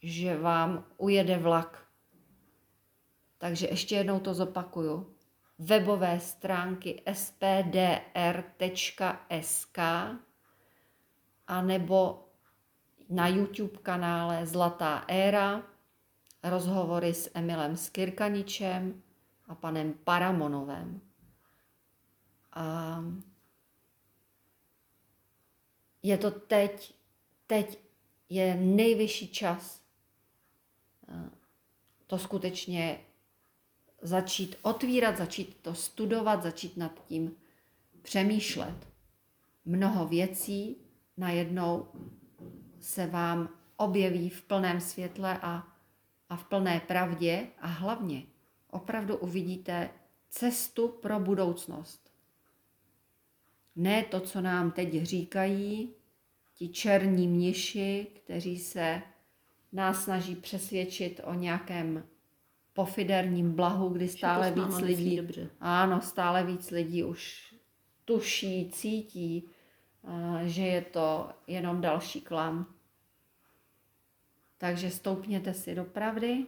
[0.02, 1.88] že vám ujede vlak.
[3.38, 5.16] Takže ještě jednou to zopakuju.
[5.60, 7.80] Webové stránky spdr.sk
[11.48, 12.28] a nebo
[13.10, 15.64] na YouTube kanále Zlatá éra
[16.44, 19.04] rozhovory s Emilem Skirkaničem
[19.48, 21.02] a panem Paramonovem.
[22.54, 23.04] A
[26.04, 26.99] je to teď,
[27.50, 27.80] teď
[28.30, 29.82] je nejvyšší čas
[32.08, 33.00] to skutečně
[34.02, 37.36] začít otvírat, začít to studovat, začít nad tím
[38.02, 38.88] přemýšlet.
[39.66, 40.78] Mnoho věcí
[41.18, 41.88] najednou
[42.80, 45.68] se vám objeví v plném světle a,
[46.30, 48.24] a v plné pravdě a hlavně
[48.70, 49.90] opravdu uvidíte
[50.30, 52.10] cestu pro budoucnost.
[53.76, 55.94] Ne to, co nám teď říkají
[56.60, 59.02] ti černí mniši, kteří se
[59.72, 62.04] nás snaží přesvědčit o nějakém
[62.74, 65.50] pofiderním blahu, kdy stále víc lidí, dobře.
[65.60, 67.56] ano, stále víc lidí už
[68.06, 69.50] tuší, cítí,
[70.46, 72.76] že je to jenom další klam.
[74.58, 76.46] Takže stoupněte si do pravdy,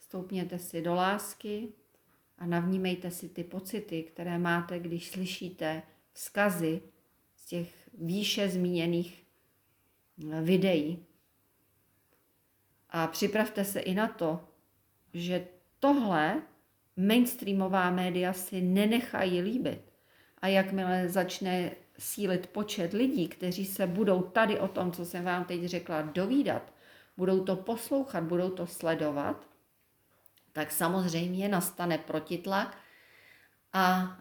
[0.00, 1.68] stoupněte si do lásky
[2.38, 6.82] a navnímejte si ty pocity, které máte, když slyšíte vzkazy
[7.36, 9.24] z těch výše zmíněných
[10.42, 11.06] videí.
[12.90, 14.48] A připravte se i na to,
[15.14, 15.46] že
[15.80, 16.42] tohle
[16.96, 19.92] mainstreamová média si nenechají líbit.
[20.38, 25.44] A jakmile začne sílit počet lidí, kteří se budou tady o tom, co jsem vám
[25.44, 26.72] teď řekla, dovídat,
[27.16, 29.46] budou to poslouchat, budou to sledovat,
[30.52, 32.78] tak samozřejmě nastane protitlak
[33.72, 34.16] a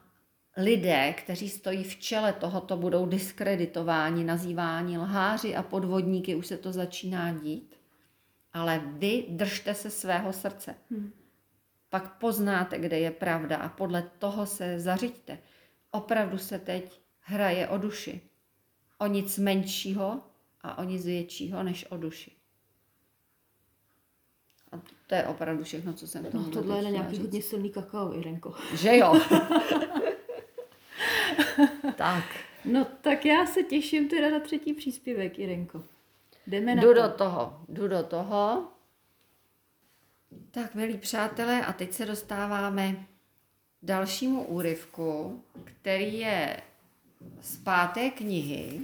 [0.57, 6.71] lidé, kteří stojí v čele tohoto, budou diskreditováni, nazýváni lháři a podvodníky, už se to
[6.71, 7.75] začíná dít
[8.55, 10.75] ale vy držte se svého srdce.
[10.91, 11.11] Hmm.
[11.89, 15.39] Pak poznáte, kde je pravda a podle toho se zařiďte.
[15.91, 18.21] Opravdu se teď hraje o duši.
[18.97, 20.21] O nic menšího
[20.61, 22.31] a o nic většího než o duši.
[24.71, 27.69] A to je opravdu všechno, co jsem tomu No tohle je na nějaký hodně silný
[27.69, 28.53] kakao, Irenko.
[28.73, 29.21] Že jo?
[31.95, 32.23] tak.
[32.65, 35.83] No tak já se těším teda na třetí příspěvek, Irenko.
[36.47, 37.01] Jdeme na jdu to.
[37.01, 38.67] do toho, jdu do toho.
[40.51, 43.05] Tak, milí přátelé, a teď se dostáváme
[43.83, 46.61] dalšímu úryvku, který je
[47.41, 48.79] z páté knihy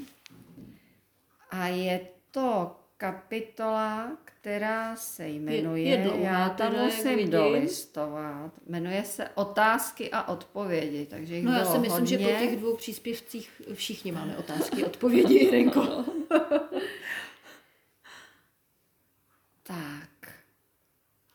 [1.51, 7.31] a je to kapitola, která se jmenuje, je dlouhá já to musím vidím.
[7.31, 12.17] dolistovat, jmenuje se Otázky a odpovědi, takže jich No já si myslím, hodně.
[12.17, 15.83] že po těch dvou příspěvcích všichni máme otázky, odpovědi, Jirenko.
[19.63, 20.33] Tak.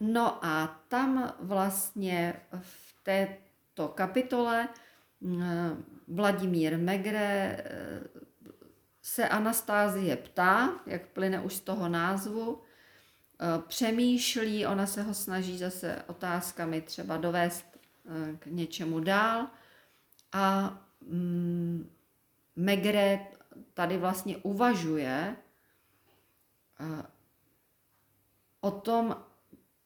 [0.01, 4.69] No a tam vlastně v této kapitole
[5.21, 8.01] mm, Vladimír Megre eh,
[9.03, 12.61] se Anastázie ptá, jak plyne už z toho názvu,
[13.67, 19.47] přemýšlí, ona se ho snaží zase otázkami třeba dovést eh, k něčemu dál
[20.33, 21.91] a mm,
[22.57, 23.27] Megre
[23.75, 25.37] tady vlastně uvažuje
[26.81, 27.03] eh,
[28.61, 29.17] o tom,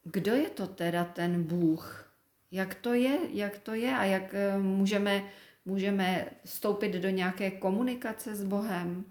[0.04, 2.12] kdo je to teda ten Bůh,
[2.50, 5.30] jak to je, jak to je a jak eh, můžeme,
[5.64, 9.04] můžeme vstoupit do nějaké komunikace s Bohem.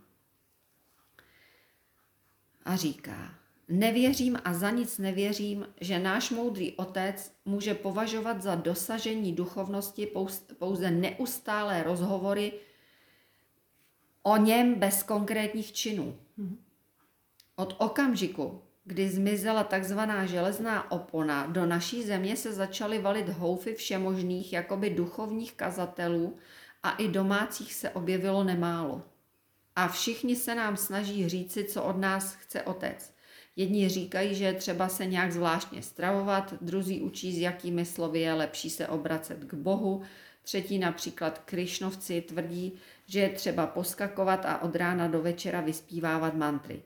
[2.65, 3.38] A říká,
[3.69, 10.55] nevěřím a za nic nevěřím, že náš moudrý otec může považovat za dosažení duchovnosti pouz-
[10.57, 12.51] pouze neustálé rozhovory
[14.23, 16.17] o něm bez konkrétních činů.
[17.55, 24.53] Od okamžiku, kdy zmizela takzvaná železná opona, do naší země se začaly valit houfy všemožných
[24.53, 26.37] jakoby duchovních kazatelů
[26.83, 29.03] a i domácích se objevilo nemálo.
[29.75, 33.18] A všichni se nám snaží říci, co od nás chce otec.
[33.59, 38.69] Jedni říkají, že třeba se nějak zvláštně stravovat, druzí učí, s jakými slovy je lepší
[38.69, 40.01] se obracet k Bohu,
[40.41, 42.73] třetí například Krišnovci tvrdí,
[43.05, 46.83] že je třeba poskakovat a od rána do večera vyspívávat mantry.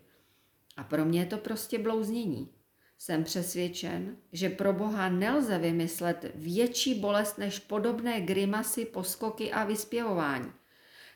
[0.78, 2.50] A pro mě je to prostě blouznění.
[2.98, 10.52] Jsem přesvědčen, že pro Boha nelze vymyslet větší bolest než podobné grimasy, poskoky a vyspěvování.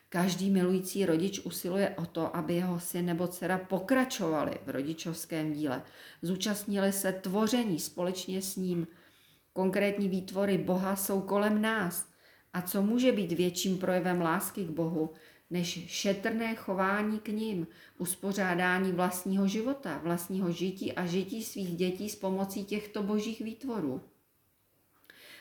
[0.10, 5.84] Každý milující rodič usiluje o to, aby jeho syn nebo dcera pokračovali v rodičovském díle,
[6.22, 8.88] zúčastnili se tvoření společně s ním.
[9.54, 12.10] Konkrétní výtvory Boha jsou kolem nás.
[12.54, 15.14] A co může být větším projevem lásky k Bohu,
[15.50, 17.68] než šetrné chování k ním,
[17.98, 24.02] uspořádání vlastního života, vlastního žití a žití svých dětí s pomocí těchto božích výtvorů.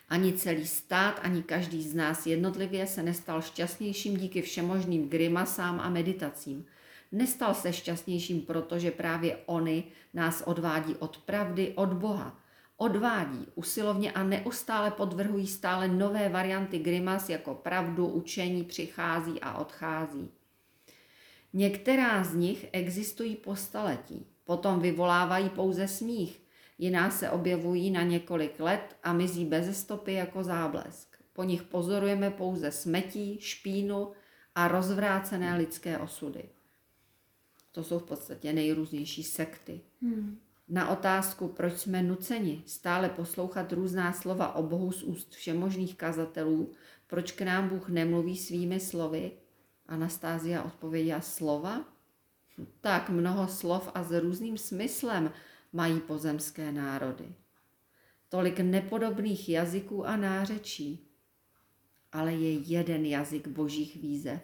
[0.08, 5.88] Ani celý stát, ani každý z nás jednotlivě se nestal šťastnějším díky všemožným grimasám a
[5.88, 6.66] meditacím.
[7.12, 12.38] Nestal se šťastnějším, protože právě oni nás odvádí od pravdy, od Boha.
[12.76, 20.30] Odvádí usilovně a neustále podvrhují stále nové varianty grimas jako pravdu, učení přichází a odchází.
[21.52, 26.45] Některá z nich existují po staletí, potom vyvolávají pouze smích,
[26.78, 31.16] jiná se objevují na několik let a mizí bez stopy jako záblesk.
[31.32, 34.12] Po nich pozorujeme pouze smetí, špínu
[34.54, 36.44] a rozvrácené lidské osudy.
[37.72, 39.80] To jsou v podstatě nejrůznější sekty.
[40.02, 40.38] Hmm.
[40.68, 46.72] Na otázku, proč jsme nuceni stále poslouchat různá slova o Bohu z úst všemožných kazatelů,
[47.06, 49.32] proč k nám Bůh nemluví svými slovy,
[49.88, 51.84] Anastázia odpověděla slova?
[52.58, 55.32] Hm, Tak mnoho slov a s různým smyslem
[55.76, 57.34] mají pozemské národy.
[58.28, 61.08] Tolik nepodobných jazyků a nářečí,
[62.12, 64.42] ale je jeden jazyk božích výzev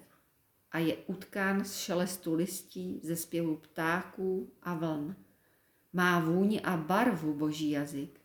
[0.72, 5.16] a je utkán z šelestu listí, ze zpěvu ptáků a vln.
[5.92, 8.20] Má vůni a barvu boží jazyk.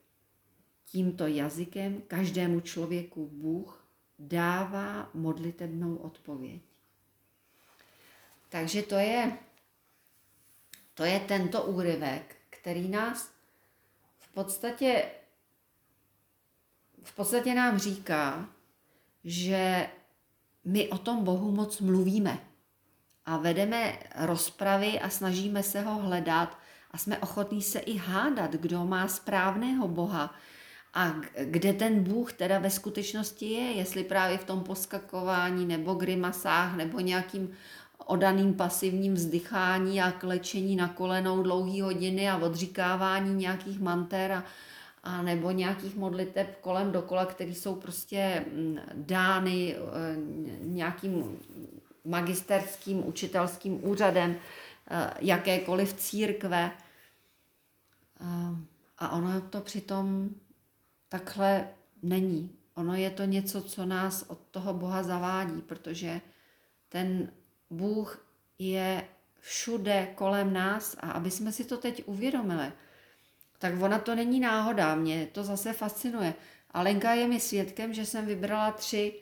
[0.85, 3.87] Tímto jazykem každému člověku Bůh
[4.19, 6.61] dává modlitebnou odpověď.
[8.49, 9.37] Takže to je,
[10.93, 12.36] to je tento úryvek,
[12.67, 13.31] který nás
[14.17, 15.03] v podstatě,
[17.03, 18.49] v podstatě nám říká,
[19.23, 19.89] že
[20.65, 22.39] my o tom Bohu moc mluvíme
[23.25, 26.57] a vedeme rozpravy a snažíme se ho hledat
[26.91, 30.35] a jsme ochotní se i hádat, kdo má správného Boha
[30.93, 36.75] a kde ten Bůh teda ve skutečnosti je, jestli právě v tom poskakování nebo grimasách
[36.75, 37.53] nebo nějakým
[38.07, 44.43] odaným pasivním vzdychání a klečení na kolenou dlouhý hodiny a odříkávání nějakých manter a,
[45.03, 49.81] a nebo nějakých modliteb kolem dokola, které jsou prostě mm, dány eh,
[50.61, 51.39] nějakým
[52.05, 54.35] magisterským učitelským úřadem
[54.89, 56.71] eh, jakékoliv církve.
[58.21, 58.55] Eh,
[58.97, 60.29] A ono to přitom
[61.09, 61.67] takhle
[62.03, 62.51] není.
[62.75, 66.21] Ono je to něco, co nás od toho Boha zavádí, protože
[66.89, 67.29] ten
[67.69, 68.27] Bůh
[68.59, 69.07] je
[69.39, 72.71] všude kolem nás a aby jsme si to teď uvědomili,
[73.59, 76.33] tak ona to není náhoda, mě to zase fascinuje.
[76.71, 79.13] Alenka je mi svědkem, že jsem vybrala tři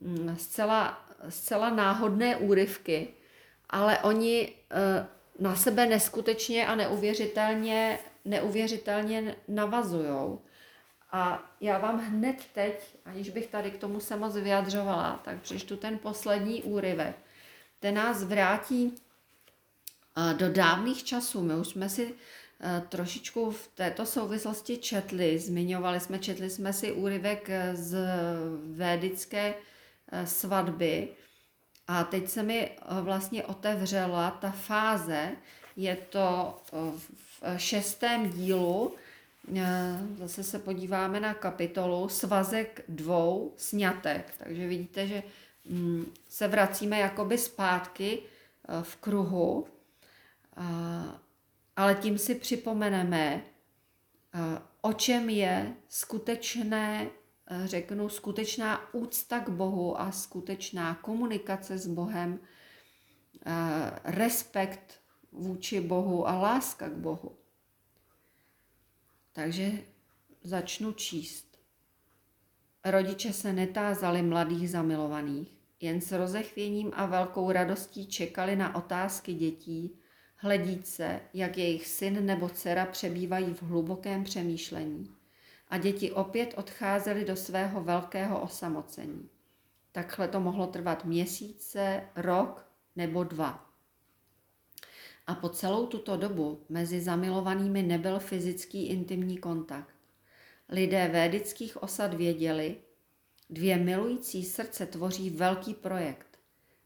[0.00, 3.08] mm, zcela, zcela náhodné úryvky,
[3.70, 5.06] ale oni, eh,
[5.38, 10.40] na sebe neskutečně a neuvěřitelně, neuvěřitelně navazujou.
[11.12, 15.76] A já vám hned teď, aniž bych tady k tomu se moc vyjadřovala, tak přečtu
[15.76, 17.16] ten poslední úryvek.
[17.80, 18.94] Ten nás vrátí
[20.36, 21.42] do dávných časů.
[21.42, 22.14] My už jsme si
[22.88, 27.98] trošičku v této souvislosti četli, zmiňovali jsme, četli jsme si úryvek z
[28.76, 29.54] védické
[30.24, 31.08] svatby
[31.86, 32.70] a teď se mi
[33.00, 35.32] vlastně otevřela ta fáze,
[35.76, 36.56] je to
[36.96, 38.94] v šestém dílu,
[40.18, 44.34] zase se podíváme na kapitolu Svazek dvou snětek.
[44.38, 45.22] Takže vidíte, že
[46.28, 48.22] se vracíme jakoby zpátky
[48.82, 49.66] v kruhu
[51.80, 53.42] ale tím si připomeneme,
[54.34, 57.10] eh, o čem je skutečné,
[57.50, 62.38] eh, řeknu, skutečná úcta k Bohu a skutečná komunikace s Bohem,
[63.46, 65.00] eh, respekt
[65.32, 67.38] vůči Bohu a láska k Bohu.
[69.32, 69.72] Takže
[70.42, 71.58] začnu číst.
[72.84, 79.98] Rodiče se netázali mladých zamilovaných, jen s rozechvěním a velkou radostí čekali na otázky dětí,
[80.36, 85.10] hledít se, jak jejich syn nebo dcera přebývají v hlubokém přemýšlení.
[85.68, 89.28] A děti opět odcházely do svého velkého osamocení.
[89.92, 92.66] Takhle to mohlo trvat měsíce, rok
[92.96, 93.66] nebo dva.
[95.26, 99.94] A po celou tuto dobu mezi zamilovanými nebyl fyzický intimní kontakt.
[100.68, 102.76] Lidé védických osad věděli,
[103.50, 106.38] dvě milující srdce tvoří velký projekt.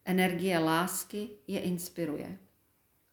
[0.04, 2.38] Energie lásky je inspiruje.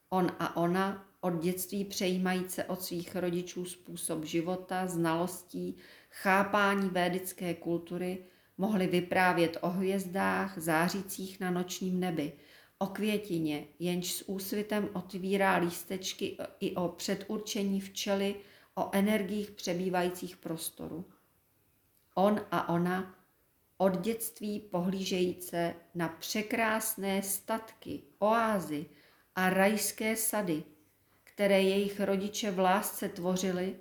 [0.08, 5.76] On a ona od dětství přejímajíce od svých rodičů způsob života, znalostí,
[6.10, 8.24] chápání védické kultury,
[8.58, 12.32] mohli vyprávět o hvězdách zářících na nočním nebi,
[12.78, 18.34] o květině, jenž s úsvitem otvírá lístečky i o předurčení včely,
[18.74, 21.04] o energiích přebývajících prostoru.
[22.14, 23.21] On a ona
[23.82, 28.86] od dětství pohlížejíce na překrásné statky, oázy,
[29.34, 30.62] a rajské sady,
[31.24, 33.76] které jejich rodiče v lásce tvořili,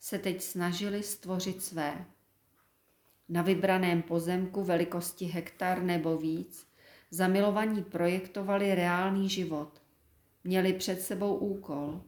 [0.00, 2.04] se teď snažili stvořit své.
[3.28, 6.66] Na vybraném pozemku velikosti hektar nebo víc
[7.10, 9.82] zamilovaní projektovali reálný život.
[10.44, 12.00] Měli před sebou úkol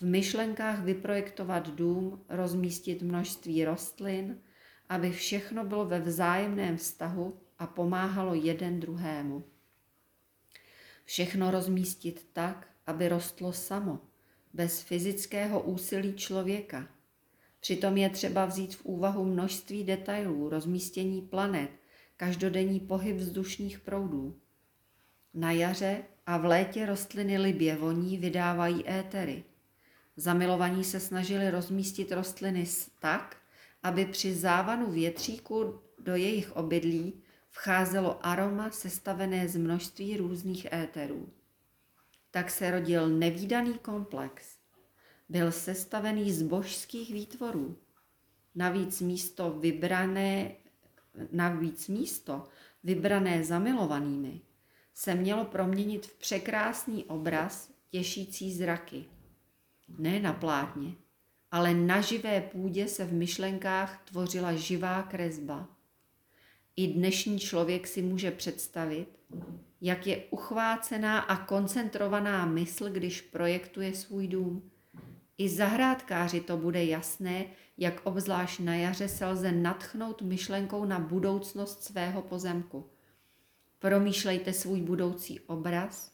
[0.00, 4.38] v myšlenkách vyprojektovat dům, rozmístit množství rostlin,
[4.88, 9.44] aby všechno bylo ve vzájemném vztahu a pomáhalo jeden druhému
[11.08, 13.98] všechno rozmístit tak, aby rostlo samo,
[14.52, 16.88] bez fyzického úsilí člověka.
[17.60, 21.70] Přitom je třeba vzít v úvahu množství detailů, rozmístění planet,
[22.16, 24.38] každodenní pohyb vzdušních proudů.
[25.34, 29.44] Na jaře a v létě rostliny libě voní vydávají étery.
[30.16, 32.66] Zamilovaní se snažili rozmístit rostliny
[32.98, 33.36] tak,
[33.82, 41.32] aby při závanu větříku do jejich obydlí vcházelo aroma sestavené z množství různých éterů.
[42.30, 44.58] Tak se rodil nevýdaný komplex.
[45.28, 47.76] Byl sestavený z božských výtvorů.
[48.54, 50.52] Navíc místo vybrané,
[51.32, 52.48] navíc místo
[52.84, 54.40] vybrané zamilovanými
[54.98, 59.04] se mělo proměnit v překrásný obraz těšící zraky.
[59.98, 60.94] Ne na plátně,
[61.50, 65.68] ale na živé půdě se v myšlenkách tvořila živá kresba
[66.78, 69.18] i dnešní člověk si může představit,
[69.80, 74.70] jak je uchvácená a koncentrovaná mysl, když projektuje svůj dům.
[75.38, 77.44] I zahrádkáři to bude jasné,
[77.78, 82.90] jak obzvlášť na jaře se lze natchnout myšlenkou na budoucnost svého pozemku.
[83.78, 86.12] Promýšlejte svůj budoucí obraz.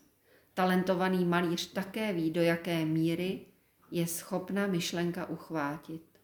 [0.55, 3.41] Talentovaný malíř také ví, do jaké míry
[3.95, 6.21] je schopna myšlenka uchvátit.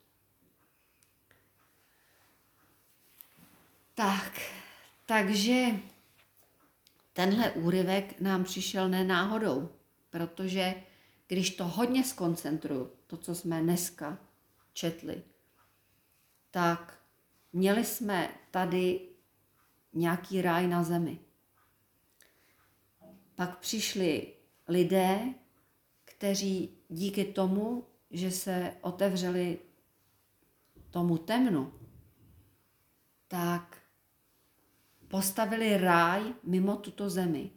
[3.94, 4.40] Tak,
[5.06, 5.66] takže
[7.12, 9.70] tenhle úryvek nám přišel nenáhodou,
[10.10, 10.74] protože
[11.26, 14.18] když to hodně skoncentruju, to, co jsme dneska
[14.72, 15.22] četli,
[16.50, 16.98] tak
[17.52, 19.08] měli jsme tady
[19.92, 21.18] nějaký ráj na zemi.
[23.34, 24.34] Pak přišli
[24.68, 25.34] lidé,
[26.20, 29.58] kteří díky tomu, že se otevřeli
[30.90, 31.72] tomu temnu,
[33.28, 33.78] tak
[35.08, 37.50] postavili ráj mimo tuto zemi.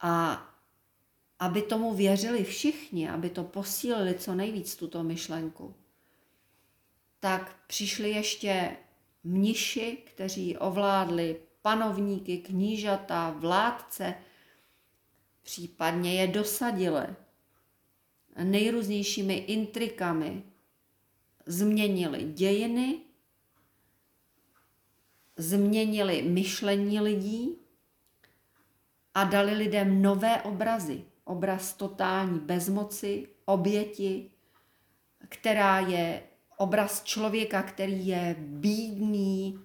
[0.00, 0.42] A
[1.38, 5.74] aby tomu věřili všichni, aby to posílili co nejvíc tuto myšlenku,
[7.20, 8.76] tak přišli ještě
[9.24, 14.14] mniši, kteří ovládli panovníky, knížata, vládce,
[15.46, 17.06] případně je dosadili
[18.42, 20.42] nejrůznějšími intrikami,
[21.46, 23.00] změnili dějiny,
[25.36, 27.58] změnili myšlení lidí
[29.14, 31.04] a dali lidem nové obrazy.
[31.24, 34.30] Obraz totální bezmoci, oběti,
[35.28, 36.22] která je
[36.56, 39.60] obraz člověka, který je bídný,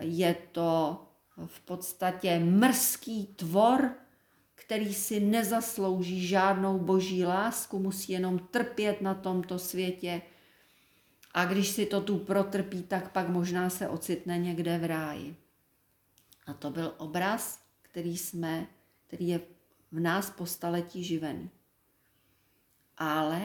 [0.00, 1.02] je to
[1.46, 4.01] v podstatě mrzký tvor,
[4.72, 10.22] který si nezaslouží žádnou boží lásku, musí jenom trpět na tomto světě.
[11.34, 15.36] A když si to tu protrpí, tak pak možná se ocitne někde v ráji.
[16.46, 18.66] A to byl obraz, který jsme,
[19.06, 19.40] který je
[19.92, 21.48] v nás po staletí živen.
[22.96, 23.42] Ale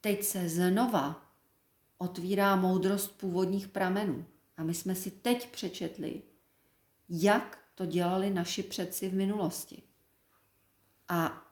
[0.00, 1.32] teď se znova
[1.98, 4.26] otvírá moudrost původních pramenů.
[4.56, 6.22] A my jsme si teď přečetli,
[7.08, 9.82] jak to dělali naši předci v minulosti.
[11.08, 11.44] A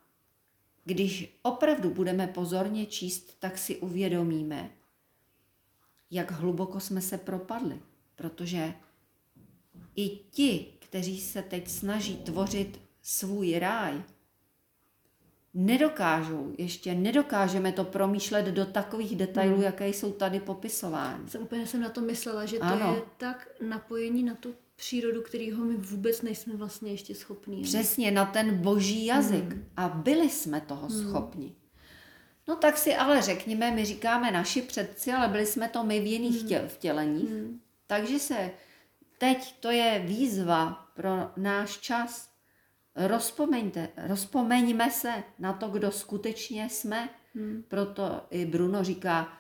[0.85, 4.71] když opravdu budeme pozorně číst, tak si uvědomíme,
[6.11, 7.81] jak hluboko jsme se propadli.
[8.15, 8.75] Protože
[9.97, 14.03] i ti, kteří se teď snaží tvořit svůj ráj,
[15.55, 19.63] nedokážou, ještě nedokážeme to promýšlet do takových detailů, hmm.
[19.63, 21.29] jaké jsou tady popisovány.
[21.29, 22.95] Jsem úplně jsem na to myslela, že to ano.
[22.95, 27.63] je tak napojení na tu přírodu, kterýho my vůbec nejsme vlastně ještě schopní.
[27.63, 29.53] Přesně, na ten boží jazyk.
[29.53, 29.65] Hmm.
[29.77, 31.09] A byli jsme toho hmm.
[31.09, 31.55] schopni.
[32.49, 36.07] No tak si ale řekněme, my říkáme naši předci, ale byli jsme to my v
[36.07, 36.49] jiných hmm.
[36.49, 37.31] těl, vtěleních.
[37.31, 37.61] Hmm.
[37.87, 38.51] Takže se
[39.19, 42.31] teď to je výzva pro náš čas.
[42.95, 47.09] Rozpomeňte, rozpomeňme se na to, kdo skutečně jsme.
[47.35, 47.65] Hmm.
[47.69, 49.33] Proto i Bruno říká,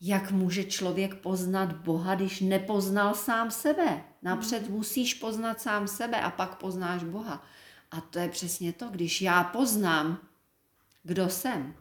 [0.00, 4.04] jak může člověk poznat Boha, když nepoznal sám sebe?
[4.22, 4.76] Napřed hmm.
[4.76, 7.44] musíš poznat sám sebe a pak poznáš Boha.
[7.90, 10.18] A to je přesně to, když já poznám,
[11.02, 11.74] kdo jsem,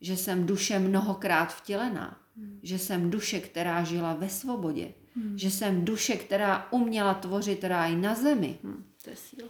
[0.00, 2.60] že jsem duše mnohokrát vtělená, hmm.
[2.62, 5.38] že jsem duše, která žila ve svobodě, hmm.
[5.38, 8.58] že jsem duše, která uměla tvořit ráj na zemi.
[8.62, 8.84] Hmm.
[9.04, 9.48] To je síla.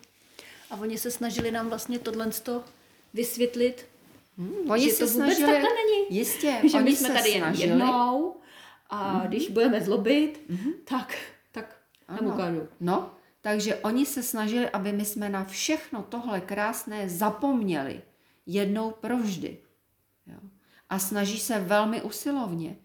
[0.71, 2.31] A oni se snažili nám vlastně tohle
[3.15, 3.87] vysvětlit,
[4.39, 4.71] hmm.
[4.71, 6.19] oni že se to vůbec snažili, takhle není.
[6.19, 7.69] Jistě, že oni my jsme se tady snažili.
[7.69, 8.37] jednou
[8.91, 9.29] a Mhm.
[9.29, 10.73] když budeme zlobit, Mhm.
[10.85, 11.15] tak,
[12.09, 12.33] Ano.
[12.33, 12.69] ukážu.
[12.81, 18.03] No, takže oni se snažili, aby my jsme na všechno tohle krásné zapomněli
[18.47, 19.59] jednou provždy.
[20.27, 20.39] Jo.
[20.89, 22.77] A snaží se velmi usilovně.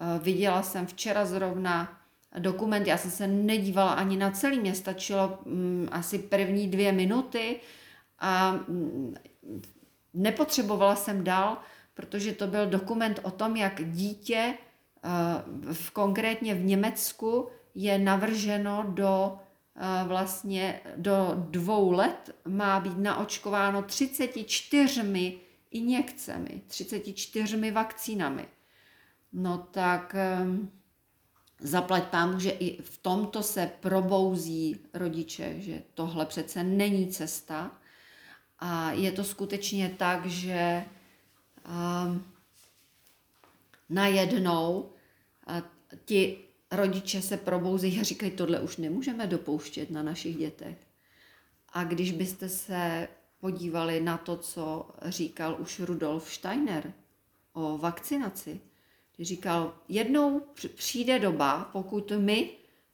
[0.00, 2.00] Eh, Viděla jsem včera zrovna
[2.38, 7.60] dokument, já jsem se nedívala ani na celý, mě stačilo mm, asi první dvě minuty
[8.18, 9.14] a mm,
[10.14, 11.58] nepotřebovala jsem dál,
[11.94, 15.08] protože to byl dokument o tom, jak dítě eh,
[15.72, 19.38] v, konkrétně v Německu je navrženo do
[19.76, 25.38] eh, vlastně do dvou let má být naočkováno 34
[25.70, 28.46] injekcemi, 34 vakcínami.
[29.32, 30.70] No tak ehm,
[31.60, 37.70] zaplať pámu, že i v tomto se probouzí rodiče, že tohle přece není cesta.
[38.58, 40.84] A je to skutečně tak, že
[41.68, 42.24] um,
[43.88, 44.90] najednou
[46.04, 50.76] ti rodiče se probouzí a říkají, tohle už nemůžeme dopouštět na našich dětech.
[51.72, 53.08] A když byste se
[53.40, 56.92] podívali na to, co říkal už Rudolf Steiner
[57.52, 58.60] o vakcinaci,
[59.20, 62.50] říkal, jednou při- přijde doba, pokud my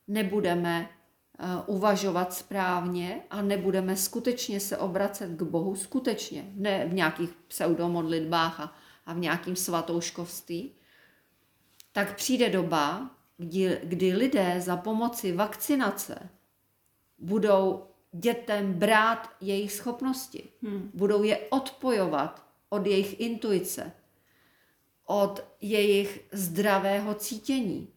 [0.08, 7.30] nebudeme eh, uvažovat správně a nebudeme skutečně se obracet k Bohu, skutečně, ne v nějakých
[7.48, 8.74] pseudomodlitbách a,
[9.06, 10.74] a v nějakým svatouškovství,
[11.92, 16.28] tak přijde doba, kdy, kdy lidé za pomoci vakcinace
[17.18, 20.90] budou dětem brát jejich schopnosti, Hmm.
[20.94, 23.92] budou je odpojovat od jejich intuice,
[25.06, 27.88] od jejich zdravého cítění,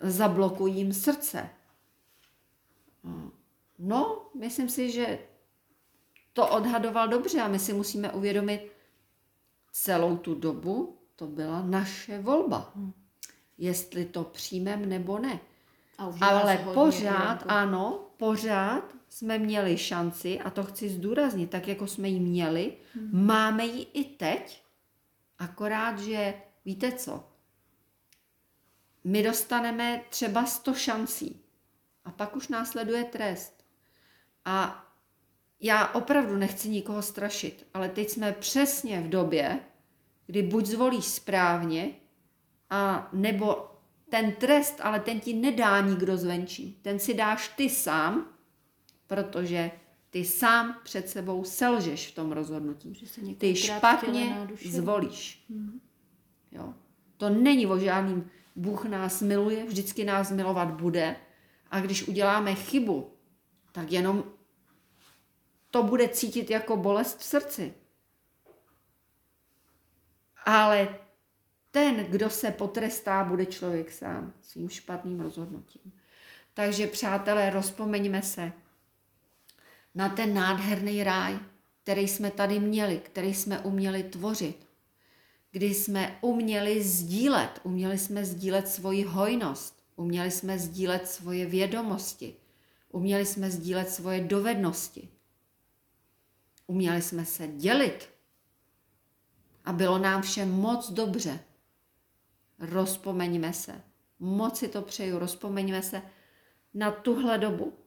[0.00, 1.48] zablokují jim srdce.
[3.78, 5.18] No, myslím si, že
[6.32, 8.72] to odhadoval dobře a my si musíme uvědomit,
[9.72, 12.72] celou tu dobu to byla naše volba.
[13.58, 15.40] Jestli to přijmeme nebo ne.
[15.98, 17.44] A Ale pořád, Ivanko.
[17.48, 23.26] ano, pořád jsme měli šanci, a to chci zdůraznit, tak jako jsme ji měli, Hmm.
[23.26, 24.62] máme ji i teď,
[25.38, 26.34] akorát, že
[26.64, 27.24] víte co,
[29.04, 31.40] my dostaneme třeba 100 šancí
[32.04, 33.64] a pak už následuje trest.
[34.44, 34.84] A
[35.60, 39.60] já opravdu nechci nikoho strašit, ale teď jsme přesně v době,
[40.26, 41.90] kdy buď zvolíš správně,
[42.70, 43.70] a nebo
[44.08, 46.78] ten trest, ale ten ti nedá nikdo zvenčí.
[46.82, 48.26] Ten si dáš ty sám,
[49.06, 49.70] protože
[50.10, 52.94] Ty sám před sebou selžeš v tom rozhodnutí.
[53.38, 55.46] Ty špatně zvolíš.
[56.52, 56.74] Jo.
[57.16, 61.16] To není o žádným Bůh nás miluje, vždycky nás milovat bude.
[61.70, 63.12] A když uděláme chybu,
[63.72, 64.24] tak jenom
[65.70, 67.74] to bude cítit jako bolest v srdci.
[70.44, 70.98] Ale
[71.78, 75.92] ten, kdo se potrestá, bude člověk sám svým špatným rozhodnutím.
[76.54, 78.52] Takže, přátelé, rozpomeňme se
[79.94, 81.38] na ten nádherný ráj,
[81.82, 84.66] který jsme tady měli, který jsme uměli tvořit,
[85.50, 92.36] kdy jsme uměli sdílet, uměli jsme sdílet svoji hojnost, uměli jsme sdílet svoje vědomosti,
[92.88, 95.08] uměli jsme sdílet svoje dovednosti,
[96.66, 98.08] uměli jsme se dělit
[99.64, 101.40] a bylo nám všem moc dobře.
[102.58, 103.82] Rozpomeňme se,
[104.18, 106.02] moc si to přeju, rozpomeňme se
[106.74, 107.78] na tuhle dobu.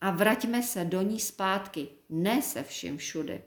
[0.00, 3.42] A vraťme se do ní zpátky, ne se vším všudy,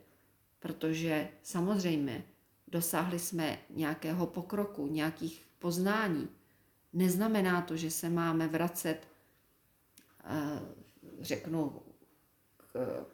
[0.60, 2.24] protože samozřejmě
[2.68, 6.30] dosáhli jsme nějakého pokroku, nějakých poznání.
[6.94, 9.08] Neznamená to, že se máme vracet,
[10.24, 10.60] eh,
[11.22, 11.82] řeknu,
[12.58, 13.06] k,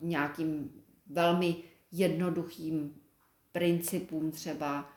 [0.00, 3.00] nějakým velmi jednoduchým
[3.52, 4.92] principům třeba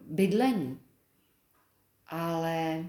[0.00, 0.80] bydlení.
[2.06, 2.84] Ale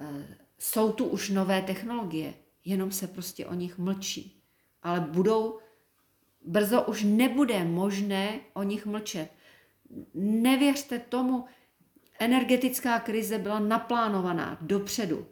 [0.00, 4.42] eh, jsou tu už nové technologie, jenom se prostě o nich mlčí.
[4.82, 5.58] Ale budou,
[6.44, 9.30] brzo už nebude možné o nich mlčet.
[10.14, 11.44] Nevěřte tomu,
[12.18, 15.26] energetická krize byla naplánovaná dopředu.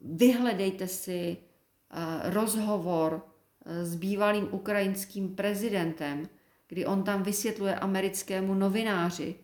[0.00, 3.22] Vyhledejte si uh, rozhovor
[3.64, 6.28] s bývalým ukrajinským prezidentem,
[6.74, 9.34] kdy on tam vysvětluje americkému novináři,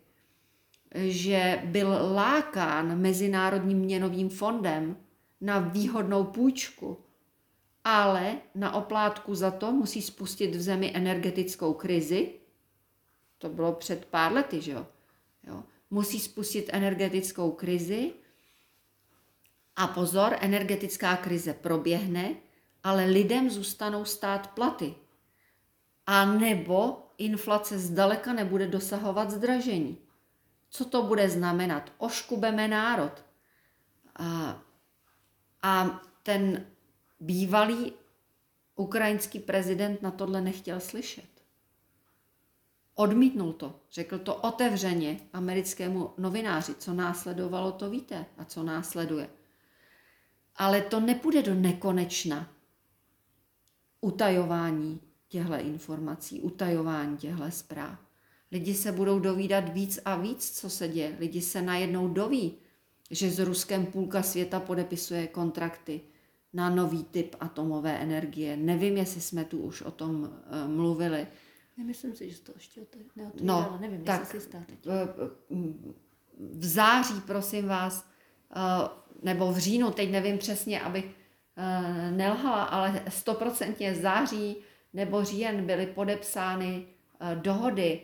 [0.94, 4.96] že byl lákán Mezinárodním měnovým fondem
[5.40, 6.98] na výhodnou půjčku,
[7.84, 12.34] ale na oplátku za to musí spustit v zemi energetickou krizi.
[13.38, 14.86] To bylo před pár lety, že jo?
[15.46, 15.62] jo.
[15.90, 18.12] Musí spustit energetickou krizi
[19.76, 22.34] a pozor, energetická krize proběhne,
[22.84, 24.94] ale lidem zůstanou stát platy.
[26.06, 29.98] A nebo inflace zdaleka nebude dosahovat zdražení
[30.70, 31.92] co to bude znamenat.
[31.98, 33.24] Oškubeme národ.
[34.16, 34.62] A,
[35.62, 36.66] a ten
[37.20, 37.92] bývalý
[38.76, 41.30] ukrajinský prezident na tohle nechtěl slyšet.
[42.94, 46.74] Odmítnul to, řekl to otevřeně americkému novináři.
[46.74, 49.30] Co následovalo, to víte a co následuje.
[50.56, 52.52] Ale to nepůjde do nekonečna.
[54.00, 55.00] Utajování
[55.30, 57.98] těchto informací, utajování těchto zpráv.
[58.52, 61.16] Lidi se budou dovídat víc a víc, co se děje.
[61.18, 62.54] Lidi se najednou doví,
[63.10, 66.00] že s Ruskem půlka světa podepisuje kontrakty
[66.52, 68.56] na nový typ atomové energie.
[68.56, 70.28] Nevím, jestli jsme tu už o tom uh,
[70.68, 71.26] mluvili.
[71.76, 72.80] Nemyslím si, že to ještě
[73.16, 73.68] neotvírala.
[73.70, 74.86] No, nevím, tak, jestli si teď.
[76.38, 78.06] V září, prosím vás,
[78.56, 78.88] uh,
[79.22, 84.56] nebo v říjnu, teď nevím přesně, abych uh, nelhala, ale stoprocentně září
[84.92, 86.86] nebo říjen byly podepsány
[87.34, 88.00] dohody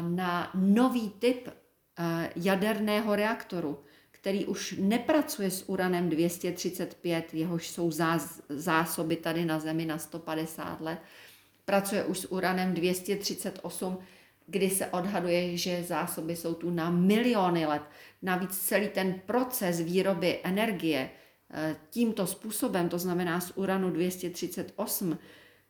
[0.00, 3.78] na nový typ eh, jaderného reaktoru,
[4.10, 7.90] který už nepracuje s uranem 235, jehož jsou
[8.48, 10.98] zásoby tady na Zemi na 150 let,
[11.64, 13.98] pracuje už s uranem 238,
[14.46, 17.82] kdy se odhaduje, že zásoby jsou tu na miliony let.
[18.22, 21.10] Navíc celý ten proces výroby energie
[21.50, 25.18] eh, tímto způsobem, to znamená z uranu 238,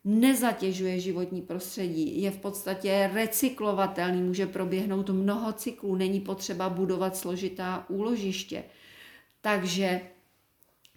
[0.05, 7.87] nezatěžuje životní prostředí, je v podstatě recyklovatelný, může proběhnout mnoho cyklů, není potřeba budovat složitá
[7.89, 8.65] úložiště.
[9.41, 10.01] Takže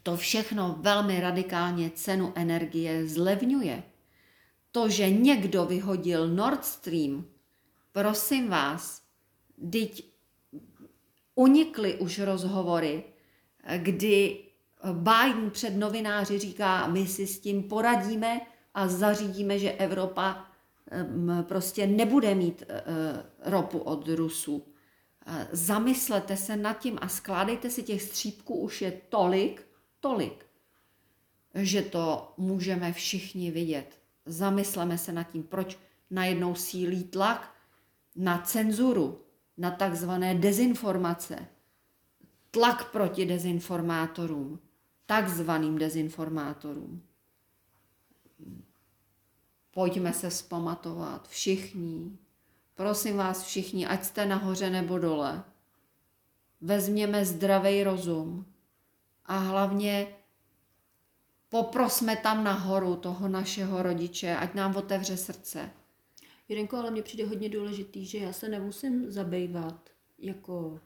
[0.04, 3.84] to všechno velmi radikálně cenu energie zlevňuje.
[4.72, 7.26] To, že někdo vyhodil Nord Stream,
[7.92, 9.02] prosím vás,
[9.72, 10.04] teď
[11.36, 13.04] unikly už rozhovory,
[13.78, 14.40] kdy
[14.94, 18.42] Biden před novináři říká, my si s tím poradíme,
[18.78, 20.46] a zařídíme, že Evropa
[21.42, 22.84] prostě nebude mít e, e,
[23.52, 24.68] ropu od Rusů.
[25.26, 29.68] E, zamyslete se nad tím a skládejte si těch střípků už je tolik,
[30.00, 30.46] tolik,
[31.56, 34.00] že to můžeme všichni vidět.
[34.26, 35.78] Zamysleme se nad tím, proč
[36.12, 37.56] najednou sílí tlak
[38.16, 39.22] na cenzuru,
[39.58, 41.48] na takzvané dezinformace,
[42.52, 44.60] tlak proti dezinformátorům,
[45.06, 47.07] takzvaným dezinformátorům.
[49.78, 52.18] Pojďme se vzpamatovat všichni.
[52.76, 55.44] Prosím vás všichni, ať jste nahoře nebo dole.
[56.62, 58.46] Vezměme zdravý rozum
[59.26, 60.08] a hlavně
[61.50, 65.70] poprosme tam nahoru toho našeho rodiče, ať nám otevře srdce.
[66.50, 70.80] Jirenko, ale mně přijde hodně důležitý, že já se nemusím zabývat jako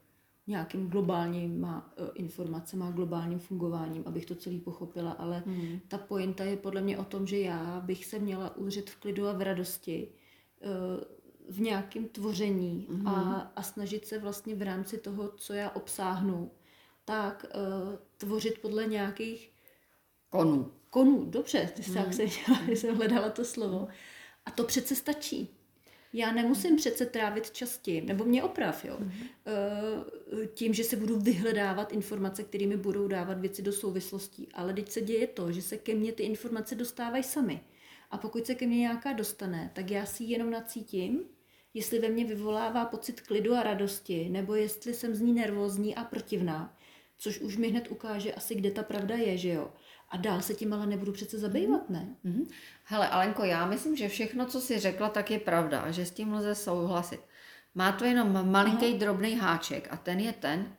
[0.52, 1.68] nějakým globálním
[2.14, 5.80] informacemi a globálním fungováním, abych to celý pochopila, ale hmm.
[5.88, 9.28] ta pointa je podle mě o tom, že já bych se měla uřit v klidu
[9.28, 10.08] a v radosti,
[10.62, 13.08] eh, v nějakém tvoření hmm.
[13.08, 16.52] a, a snažit se vlastně v rámci toho, co já obsáhnu,
[17.06, 19.52] tak uh, tvořit podle nějakých
[20.30, 20.72] konů.
[20.90, 22.14] Konů, dobře, ty jsi hmm.
[22.14, 23.88] se dělala, jsem hledala to slovo.
[24.46, 25.61] A to přece stačí.
[26.14, 30.08] Já nemusím přece trávit čas tím, nebo mě oprav, jo, mm-hmm.
[30.54, 34.48] tím, že se budu vyhledávat informace, které mi budou dávat věci do souvislostí.
[34.54, 37.62] Ale teď se děje to, že se ke mně ty informace dostávají sami.
[38.12, 41.24] A pokud se ke mně nějaká dostane, tak já si ji jenom nacítím,
[41.74, 46.04] jestli ve mně vyvolává pocit klidu a radosti, nebo jestli jsem z ní nervózní a
[46.04, 46.78] protivná,
[47.18, 49.72] což už mi hned ukáže asi, kde ta pravda je, že jo.
[50.12, 52.16] A dál se tím ale nebudu přece zabývat, ne?
[52.26, 52.48] Mm-hmm.
[52.84, 56.12] Hele, Alenko, já myslím, že všechno, co jsi řekla, tak je pravda a že s
[56.12, 57.22] tím lze souhlasit.
[57.76, 60.76] Má to jenom malinký drobný háček a ten je ten,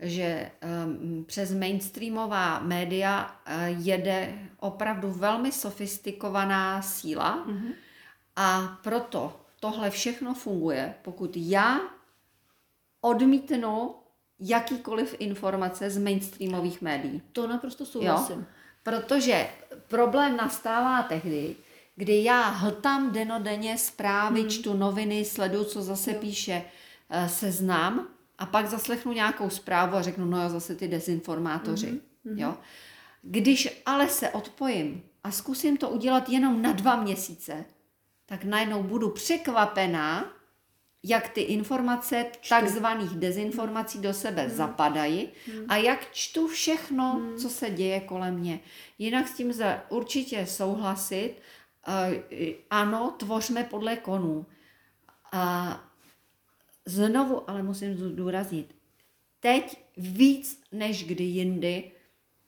[0.00, 0.50] že
[0.86, 7.72] um, přes mainstreamová média uh, jede opravdu velmi sofistikovaná síla mm-hmm.
[8.36, 11.80] a proto tohle všechno funguje, pokud já
[13.00, 13.94] odmítnu
[14.40, 17.22] jakýkoliv informace z mainstreamových médií.
[17.32, 18.38] To naprosto souhlasím.
[18.38, 18.44] Jo?
[18.82, 19.48] Protože
[19.88, 21.56] problém nastává tehdy,
[21.96, 24.50] kdy já hltám denodenně zprávy, hmm.
[24.50, 26.16] čtu noviny, sleduju, co zase jo.
[26.20, 26.64] píše
[27.10, 28.08] uh, seznam
[28.38, 32.00] a pak zaslechnu nějakou zprávu a řeknu, no jo, zase ty dezinformátoři.
[32.24, 32.38] Hmm.
[32.38, 32.54] Jo?
[33.22, 37.64] Když ale se odpojím a zkusím to udělat jenom na dva měsíce,
[38.26, 40.32] tak najednou budu překvapená,
[41.02, 44.56] jak ty informace takzvaných dezinformací do sebe hmm.
[44.56, 45.64] zapadají hmm.
[45.68, 47.36] a jak čtu všechno, hmm.
[47.36, 48.60] co se děje kolem mě.
[48.98, 51.34] Jinak s tím lze určitě souhlasit.
[51.88, 52.14] Uh,
[52.70, 54.46] ano, tvořme podle konů.
[55.32, 55.84] A
[56.86, 58.74] znovu, ale musím zdůraznit,
[59.40, 61.90] teď víc než kdy jindy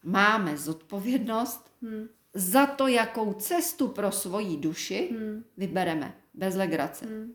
[0.05, 2.09] máme zodpovědnost hmm.
[2.35, 5.45] za to, jakou cestu pro svoji duši hmm.
[5.57, 6.15] vybereme.
[6.35, 7.07] Bez legrace.
[7.07, 7.35] Hmm.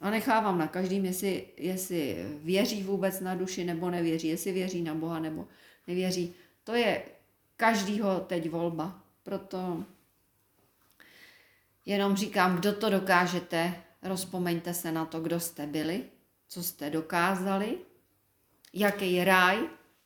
[0.00, 4.94] A nechávám na každým, jestli, jestli věří vůbec na duši nebo nevěří, jestli věří na
[4.94, 5.48] Boha nebo
[5.86, 6.34] nevěří.
[6.64, 7.02] To je
[7.56, 9.02] každýho teď volba.
[9.22, 9.84] Proto
[11.86, 16.04] jenom říkám, kdo to dokážete, rozpomeňte se na to, kdo jste byli,
[16.48, 17.78] co jste dokázali,
[18.72, 19.58] jaký ráj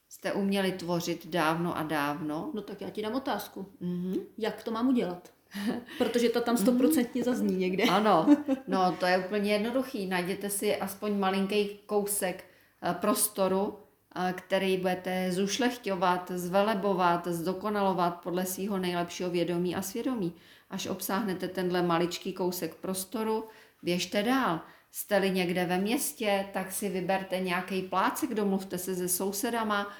[0.09, 2.51] jste uměli tvořit dávno a dávno.
[2.55, 3.73] No tak já ti dám otázku.
[3.83, 4.21] Mm-hmm.
[4.39, 5.33] Jak to mám udělat?
[5.99, 7.85] Protože to tam stoprocentně zazní někde.
[7.85, 8.37] Ano,
[8.69, 10.07] no to je úplně jednoduchý.
[10.07, 12.45] Najděte si aspoň malinký kousek
[12.83, 13.79] eh, prostoru,
[14.17, 20.33] eh, který budete zušlechťovat, zvelebovat, zdokonalovat podle svého nejlepšího vědomí a svědomí.
[20.71, 23.45] Až obsáhnete tenhle maličký kousek prostoru,
[23.83, 24.61] běžte dál.
[24.91, 29.93] Jste-li někde ve městě, tak si vyberte nějaký plácek, domluvte se se sousedama,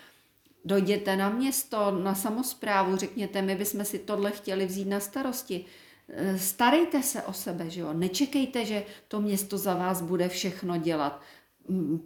[0.65, 5.65] Dojděte na město, na samozprávu, řekněte, my bychom si tohle chtěli vzít na starosti.
[6.09, 7.93] E, starejte se o sebe, že jo?
[7.93, 11.21] Nečekejte, že to město za vás bude všechno dělat.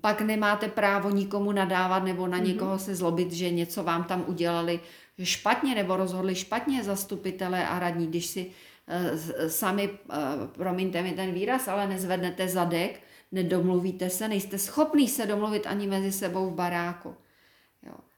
[0.00, 2.46] Pak nemáte právo nikomu nadávat nebo na mhm.
[2.46, 4.80] někoho se zlobit, že něco vám tam udělali
[5.22, 8.50] špatně nebo rozhodli špatně zastupitelé a radní, když si
[8.86, 13.00] e, sami, e, promiňte mi ten výraz, ale nezvednete zadek,
[13.32, 17.14] nedomluvíte se, nejste schopný se domluvit ani mezi sebou v baráku.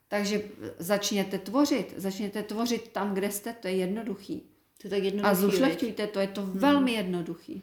[0.09, 0.43] Takže
[0.79, 4.43] začněte tvořit, začněte tvořit tam, kde jste, to je jednoduchý.
[4.83, 5.31] To je tak jednoduchý.
[5.31, 6.59] A zušlechťujte, to je to hmm.
[6.59, 7.63] velmi jednoduchý.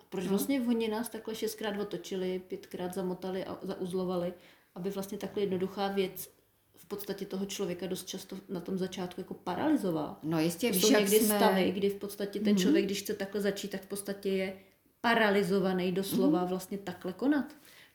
[0.00, 0.30] A proč no.
[0.30, 4.32] vlastně oni nás takhle šestkrát otočili, pětkrát zamotali a zauzlovali,
[4.74, 6.30] aby vlastně takhle jednoduchá věc
[6.76, 10.18] v podstatě toho člověka dost často na tom začátku jako paralizovala.
[10.22, 11.36] No jistě, to jsou někdy jsme...
[11.36, 12.60] stavy, kdy v podstatě ten mm-hmm.
[12.60, 14.56] člověk, když chce takhle začít, tak v podstatě je
[15.00, 16.48] paralizovaný doslova mm-hmm.
[16.48, 17.44] vlastně takhle konat.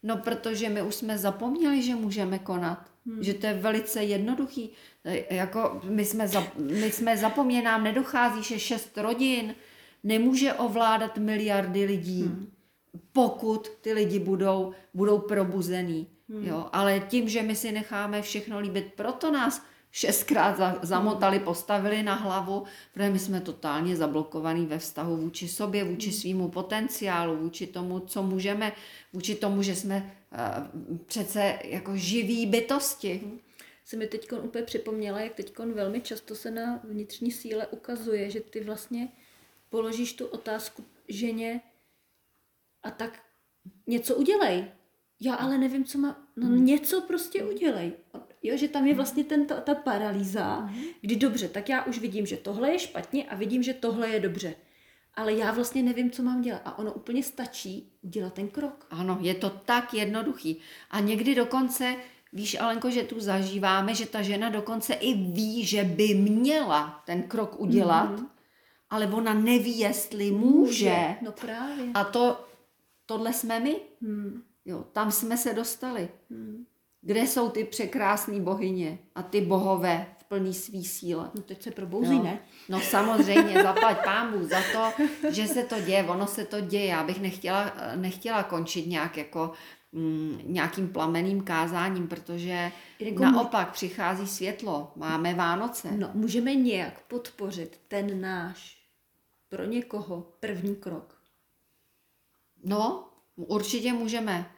[0.04, 2.92] No, protože my už jsme zapomněli, že můžeme konat.
[3.08, 3.24] Hmm.
[3.24, 4.70] Že to je velice jednoduchý.
[5.06, 9.56] E, jako my jsme, za, my jsme zapomněli, nám nedochází, že šest rodin
[10.04, 12.52] nemůže ovládat miliardy lidí, hmm.
[13.12, 16.08] pokud ty lidi budou, budou probuzený.
[16.30, 16.46] Hmm.
[16.46, 16.70] Jo?
[16.74, 22.16] Ale tím, že my si necháme všechno líbit, proto nás šestkrát za, zamotali, postavili na
[22.16, 26.20] hlavu, protože my jsme totálně zablokovaní ve vztahu vůči sobě, vůči hmm.
[26.20, 28.72] svýmu potenciálu, vůči tomu, co můžeme,
[29.14, 30.12] vůči tomu, že jsme
[31.06, 33.42] přece jako živí bytosti.
[33.86, 38.40] Se mi teď úplně připomněla, jak teď velmi často se na vnitřní síle ukazuje, že
[38.40, 39.08] ty vlastně
[39.70, 41.62] položíš tu otázku ženě
[42.84, 43.22] a tak
[43.88, 44.66] něco udělej.
[45.20, 46.28] Já ale nevím, co má.
[46.36, 46.66] No hmm.
[46.66, 47.94] něco prostě udělej
[48.44, 50.70] Jo, že tam je vlastně ten, ta, ta paralýza,
[51.02, 54.20] kdy dobře, tak já už vidím, že tohle je špatně a vidím, že tohle je
[54.20, 54.56] dobře.
[55.18, 56.62] Ale já vlastně nevím, co mám dělat.
[56.66, 58.86] A ono úplně stačí udělat ten krok.
[58.90, 60.60] Ano, je to tak jednoduchý.
[60.92, 61.96] A někdy dokonce,
[62.34, 67.24] víš, Alenko, že tu zažíváme, že ta žena dokonce i ví, že by měla ten
[67.24, 68.28] krok udělat, mm-hmm.
[68.90, 71.16] ale ona neví, jestli může.
[71.22, 71.86] No právě.
[71.94, 72.48] A to,
[73.06, 73.76] tohle jsme my.
[74.02, 74.44] Hmm.
[74.66, 76.10] Jo, tam jsme se dostali.
[76.30, 76.66] Hmm.
[77.02, 81.32] Kde jsou ty překrásné bohyně a ty bohové plný svý síle?
[81.36, 82.24] No teď se probouzí, Jo.
[82.24, 82.40] ne?
[82.70, 86.86] No samozřejmě, zaplať pámbu za to, že se to děje, ono se to děje.
[86.86, 89.52] Já bych nechtěla, nechtěla končit nějak jako
[89.92, 95.92] mm, nějakým plameným kázáním, protože Jako naopak přichází světlo, máme Vánoce.
[95.92, 98.78] No, můžeme nějak podpořit ten náš
[99.50, 101.18] pro někoho první krok.
[102.64, 104.52] No, určitě můžeme.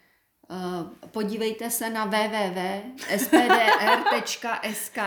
[0.52, 2.06] Eh, Podívejte se na
[3.70, 4.98] www.spdr.sk,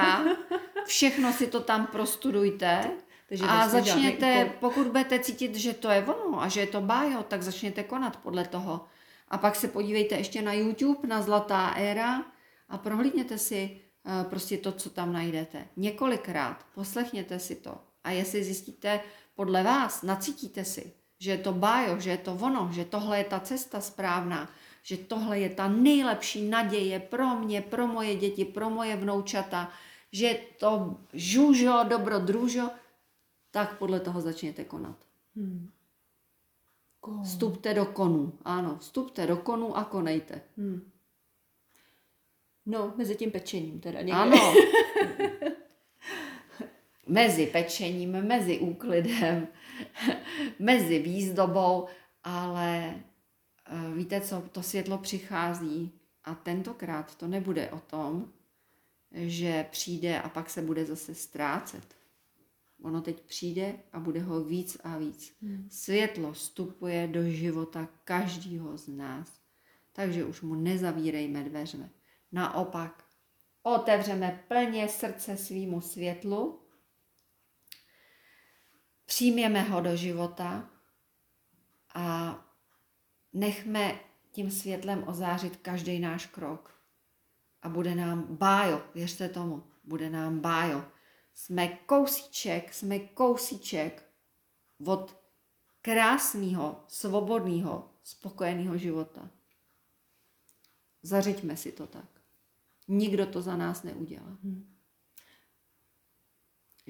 [0.87, 2.91] všechno si to tam prostudujte
[3.29, 4.57] Takže a vlastně začněte, úkol.
[4.61, 8.17] pokud budete cítit, že to je ono a že je to bájo, tak začněte konat
[8.17, 8.85] podle toho.
[9.29, 12.23] A pak se podívejte ještě na YouTube, na Zlatá éra
[12.69, 15.67] a prohlídněte si eh, prostě to, co tam najdete.
[15.77, 17.79] Několikrát, poslechněte si to.
[18.05, 19.01] A jestli zjistíte
[19.35, 23.25] podle vás, nacítíte si, že je to bájo, že je to ono, že tohle je
[23.25, 24.49] ta cesta správná,
[24.83, 29.73] že tohle je ta nejlepší naděje pro mě, pro moje děti, pro moje vnoučata,
[30.13, 32.71] že je to žužo, dobro, družo,
[33.51, 34.97] tak podle toho začněte konat.
[35.37, 35.71] Hmm.
[37.03, 40.43] Ko- Vstupte do konů, ano, vstupte do konů a konejte.
[40.57, 40.91] Hmm.
[42.67, 44.13] No, mezi tím pečením teda někde.
[44.21, 44.37] Ano.
[47.07, 49.49] mezi pečením, mezi úklidem,
[50.59, 51.87] mezi výzdobou,
[52.25, 52.95] ale
[53.95, 55.93] víte co, to světlo přichází
[56.25, 58.33] a tentokrát to nebude o tom,
[59.13, 61.97] že přijde a pak se bude zase ztrácet.
[62.83, 65.37] Ono teď přijde a bude ho víc a víc.
[65.69, 69.41] Světlo vstupuje do života každého z nás.
[69.93, 71.91] Takže už mu nezavírejme dveře.
[72.33, 73.05] Naopak,
[73.63, 76.63] otevřeme plně srdce svýmu světlu,
[79.07, 80.71] přijměme ho do života
[81.95, 82.39] a
[83.33, 86.75] nechme tím světlem ozářit každý náš krok.
[87.63, 90.85] A bude nám bájo, věřte tomu, bude nám bájo.
[91.35, 94.13] Jsme kousíček, jsme kousíček
[94.87, 95.17] od
[95.83, 99.31] krásného, svobodného, spokojeného života.
[101.03, 102.09] Zařiďme si to tak.
[102.89, 104.39] Nikdo to za nás neudělá.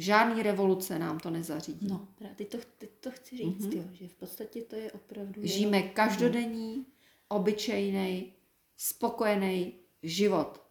[0.03, 1.89] Žádný revoluce nám to nezařídí.
[1.89, 3.77] No, právě teď to, teď to chci říct, mm-hmm.
[3.77, 5.41] jo, že v podstatě to je opravdu...
[5.45, 6.87] Žijeme jenom- každodenní,
[7.29, 8.33] obyčejný,
[8.77, 9.73] spokojený
[10.03, 10.63] život.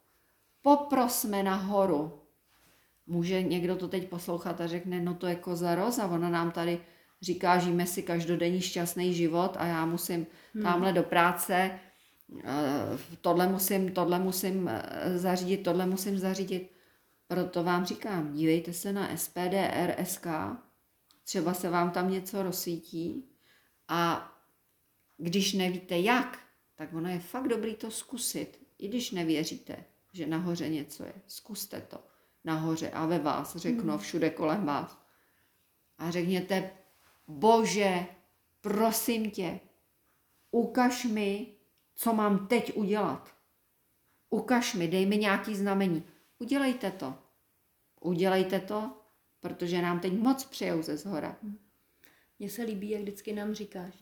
[0.62, 2.20] Poprosme nahoru.
[3.08, 6.82] Může někdo to teď poslouchat a řekne, no to je koza roza, ona nám tady
[7.22, 10.64] říká, žijeme si každodenní šťastný život a já musím hmm.
[10.64, 11.80] tamhle do práce,
[12.44, 16.81] eh, tohle musím, tohle musím eh, zařídit, tohle musím zařídit.
[17.32, 20.28] Proto vám říkám, dívejte se na SPDR.sk,
[21.24, 23.30] třeba se vám tam něco rozsvítí
[23.88, 24.32] a
[25.18, 26.40] když nevíte jak,
[26.76, 28.60] tak ono je fakt dobrý to zkusit.
[28.78, 31.14] I když nevěříte, že nahoře něco je.
[31.28, 32.04] Zkuste to.
[32.44, 34.98] Nahoře a ve vás, řeknu všude kolem vás.
[35.98, 36.72] A řekněte,
[37.28, 38.06] bože,
[38.62, 39.60] prosím tě,
[40.52, 41.48] ukaž mi,
[41.96, 43.36] co mám teď udělat.
[44.30, 46.04] Ukaž mi, dej mi nějaký znamení.
[46.42, 47.14] Udělejte to.
[48.02, 49.02] Udělejte to,
[49.40, 51.40] protože nám teď moc přejou ze zhora.
[52.40, 53.94] Mně se líbí, jak vždycky nám říkáš.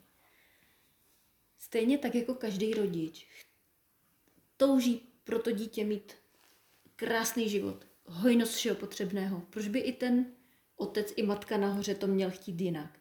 [1.58, 3.28] Stejně tak jako každý rodič
[4.58, 6.14] touží pro to dítě mít
[6.96, 9.42] krásný život, hojnost všeho potřebného.
[9.50, 10.26] Proč by i ten
[10.76, 13.00] otec i matka nahoře to měl chtít jinak?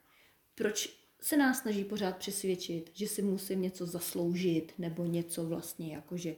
[0.54, 6.16] Proč se nás snaží pořád přesvědčit, že si musím něco zasloužit nebo něco vlastně jako,
[6.16, 6.36] že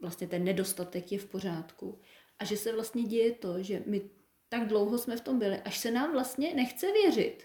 [0.00, 2.00] vlastně ten nedostatek je v pořádku
[2.38, 4.00] a že se vlastně děje to, že my
[4.48, 7.44] tak dlouho jsme v tom byli, až se nám vlastně nechce věřit,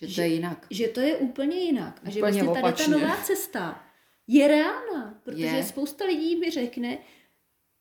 [0.00, 0.66] Že to je jinak.
[0.70, 2.84] že to je úplně jinak a že Úplně vlastně tady opačně.
[2.94, 3.84] ta nová cesta
[4.26, 5.64] je reálná, protože Je.
[5.64, 6.98] spousta lidí mi řekne,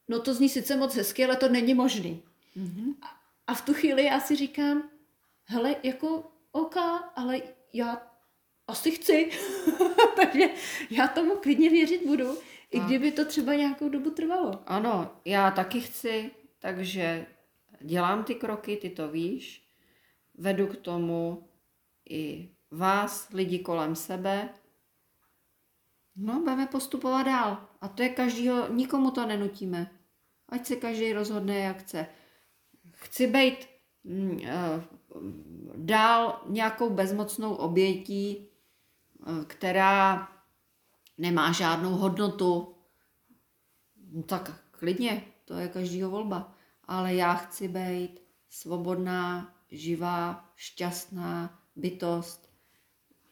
[0.07, 2.23] no to zní sice moc hezky, ale to není možný.
[2.55, 2.95] Mhm.
[3.01, 3.07] A,
[3.47, 4.89] a v tu chvíli já si říkám,
[5.45, 6.75] hele, jako OK,
[7.15, 7.41] ale
[7.73, 8.11] já
[8.67, 9.29] asi chci,
[10.15, 10.49] takže
[10.89, 12.37] já tomu klidně věřit budu,
[12.71, 14.63] i kdyby to třeba nějakou dobu trvalo.
[14.65, 17.25] Ano, já taky chci, takže
[17.81, 19.67] dělám ty kroky, ty to víš,
[20.37, 21.49] vedu k tomu
[22.09, 24.49] i vás, lidi kolem sebe.
[26.15, 27.67] No, budeme postupovat dál.
[27.81, 29.91] A to je každýho, nikomu to nenutíme.
[30.49, 32.07] Ať se každý rozhodne, jak chce.
[32.91, 33.67] Chci být
[34.03, 34.83] mm, eh,
[35.75, 40.29] dál nějakou bezmocnou obětí, eh, která
[41.17, 42.75] nemá žádnou hodnotu,
[44.11, 46.53] no tak klidně, to je každýho volba.
[46.83, 52.49] Ale já chci být svobodná, živá, šťastná bytost,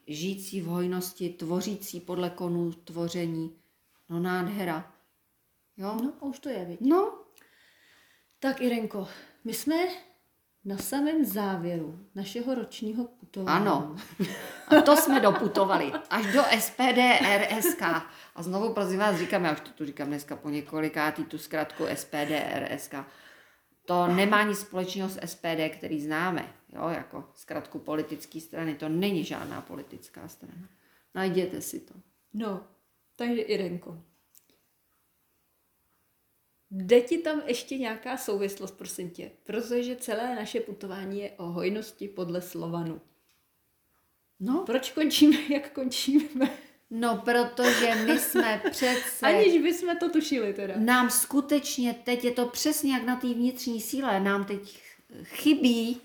[0.06, 3.58] žijící v hojnosti, tvořící podle konů tvoření.
[4.08, 4.92] No nádhera.
[5.76, 5.98] Jo?
[6.02, 6.80] No, a už to je, viď?
[6.80, 7.18] No,
[8.38, 9.08] Tak Irenko,
[9.44, 9.76] my jsme
[10.66, 13.66] na samém závěru našeho ročního putování.
[13.66, 13.96] ano.
[14.68, 15.92] A to jsme doputovali.
[16.10, 16.98] Až do SPD
[17.38, 17.82] RSK.
[18.34, 21.84] A znovu prosím vás říkám, já už to tu říkám dneska po několikátý, tu zkratku
[21.94, 22.94] SPD RSK.
[23.84, 28.74] To nemá nic společného s SPD, který známe, jo, jako zkratku politické strany.
[28.74, 30.68] To není žádná politická strana.
[31.14, 31.94] Najděte si to.
[32.34, 32.66] No,
[33.16, 34.02] takže Irenko.
[36.70, 39.30] Jde ti tam ještě nějaká souvislost, prosím tě?
[39.42, 43.00] Protože celé naše putování je o hojnosti podle Slovanu.
[44.40, 46.50] No, Proč končíme, jak končíme?
[46.90, 49.26] no protože my jsme přece...
[49.26, 50.74] Aniž bychom to tušili teda.
[50.76, 54.78] Nám skutečně teď je to přesně jak na té vnitřní síle, nám teď
[55.22, 56.00] chybí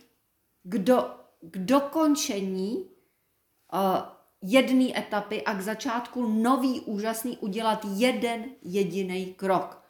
[0.64, 1.09] k, do,
[1.41, 2.76] k dokončení
[3.74, 3.80] uh,
[4.41, 9.81] jedné etapy a k začátku nový úžasný udělat jeden jediný krok.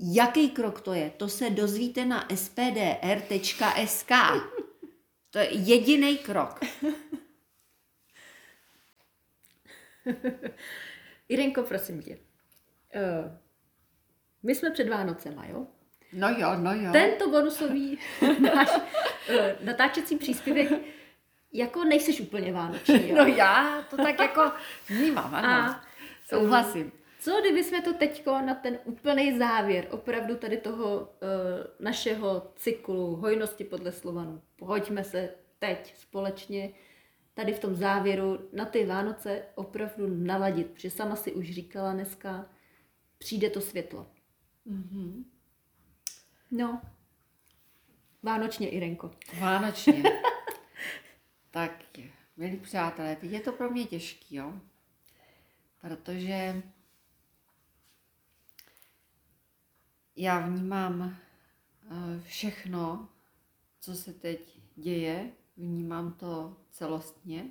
[0.00, 1.10] Jaký krok to je?
[1.10, 4.10] To se dozvíte na spdr.sk.
[5.30, 6.60] To je jediný krok.
[11.28, 12.18] Irenko, prosím tě.
[12.96, 13.32] Uh,
[14.42, 15.66] my jsme před Vánocema, jo?
[16.12, 16.92] No jo, no jo.
[16.92, 17.98] Tento bonusový
[18.54, 18.82] náš uh,
[19.60, 20.72] natáčecí příspěvek,
[21.52, 23.16] jako nejseš úplně vánoční, jo?
[23.16, 24.52] No já to tak jako
[24.88, 25.48] vnímám, ano.
[25.48, 25.84] A
[26.28, 26.92] Souhlasím.
[27.24, 31.06] Co kdyby jsme to teďko na ten úplný závěr opravdu tady toho uh,
[31.80, 34.42] našeho cyklu hojnosti podle Slovanu.
[34.56, 36.70] Pojďme se teď společně
[37.34, 42.50] tady v tom závěru na ty Vánoce opravdu naladit, protože sama si už říkala dneska,
[43.18, 44.06] přijde to světlo.
[44.66, 45.24] Mm-hmm.
[46.50, 46.82] No,
[48.22, 49.10] Vánočně, Irenko.
[49.40, 50.02] Vánočně.
[51.50, 51.84] tak,
[52.36, 54.54] milí přátelé, teď je to pro mě těžký, jo?
[55.80, 56.62] Protože
[60.16, 63.08] já vnímám eh, všechno,
[63.80, 67.50] co se teď děje, vnímám to celostně.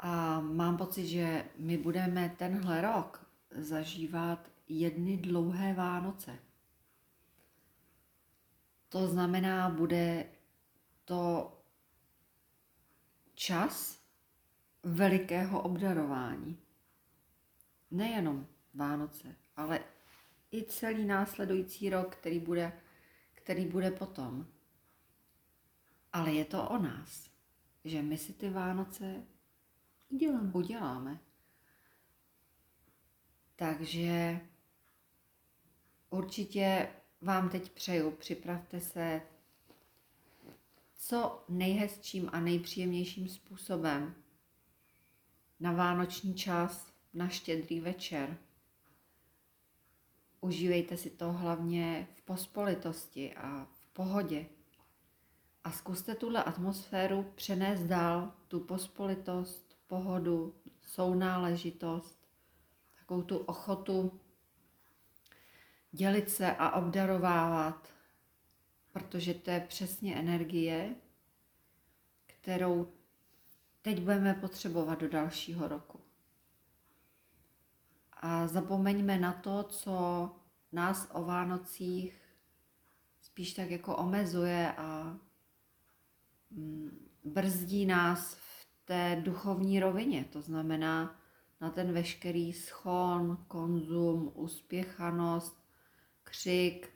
[0.00, 6.38] A mám pocit, že my budeme tenhle rok zažívat jedny dlouhé Vánoce.
[8.88, 10.26] To znamená, bude
[11.04, 11.52] to
[13.34, 14.00] čas
[14.82, 16.58] velikého obdarování.
[17.90, 19.80] Nejenom Vánoce, ale
[20.54, 22.72] i celý následující rok, který bude,
[23.32, 24.46] který bude potom.
[26.12, 27.30] Ale je to o nás,
[27.84, 29.26] že my si ty Vánoce
[30.08, 30.50] Uděláme.
[30.52, 31.18] uděláme.
[33.56, 34.40] Takže
[36.10, 36.88] určitě
[37.20, 39.22] vám teď přeju, připravte se
[40.94, 44.14] co nejhezčím a nejpříjemnějším způsobem
[45.60, 48.38] na vánoční čas, na štědrý večer.
[50.44, 54.46] Užívejte si to hlavně v pospolitosti a v pohodě.
[55.64, 62.28] A zkuste tuhle atmosféru přenést dál, tu pospolitost, pohodu, sounáležitost,
[62.98, 64.20] takovou tu ochotu
[65.92, 67.88] dělit se a obdarovávat,
[68.92, 70.94] protože to je přesně energie,
[72.26, 72.92] kterou
[73.82, 76.03] teď budeme potřebovat do dalšího roku.
[78.24, 80.30] A zapomeňme na to, co
[80.72, 82.20] nás o Vánocích
[83.20, 85.16] spíš tak jako omezuje a
[86.50, 90.24] mm, brzdí nás v té duchovní rovině.
[90.24, 91.20] To znamená
[91.60, 95.64] na ten veškerý schon, konzum, uspěchanost,
[96.22, 96.88] křik,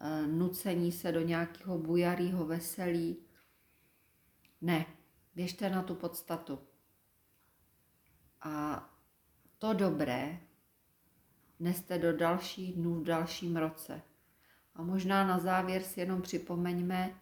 [0.00, 3.16] eh, nucení se do nějakého bujarého veselí.
[4.60, 4.86] Ne,
[5.34, 6.58] běžte na tu podstatu.
[8.40, 8.84] A
[9.58, 10.40] to dobré
[11.60, 14.02] neste do dalších dnů v dalším roce.
[14.74, 17.14] A možná na závěr si jenom připomeňme,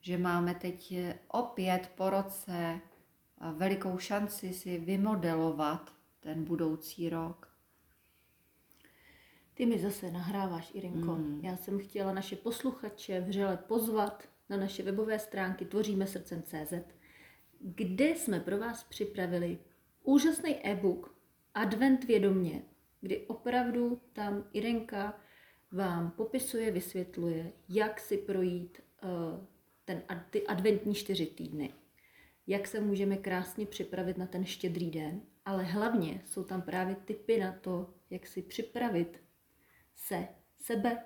[0.00, 0.94] že máme teď
[1.28, 2.80] opět po roce
[3.56, 7.48] velikou šanci si vymodelovat ten budoucí rok.
[9.54, 11.14] Ty mi zase nahráváš, Irenko.
[11.14, 11.40] Mm.
[11.42, 16.72] Já jsem chtěla naše posluchače vřele pozvat na naše webové stránky tvoříme srdcem.cz,
[17.60, 19.58] kde jsme pro vás připravili
[20.02, 21.14] úžasný e-book
[21.54, 22.62] Advent vědomě,
[23.00, 25.20] kdy opravdu tam Irenka
[25.72, 29.44] vám popisuje, vysvětluje, jak si projít uh,
[29.84, 31.74] ten, ty adventní čtyři týdny,
[32.46, 37.38] jak se můžeme krásně připravit na ten štědrý den, ale hlavně jsou tam právě typy
[37.38, 39.22] na to, jak si připravit
[39.94, 40.28] se,
[40.60, 41.04] sebe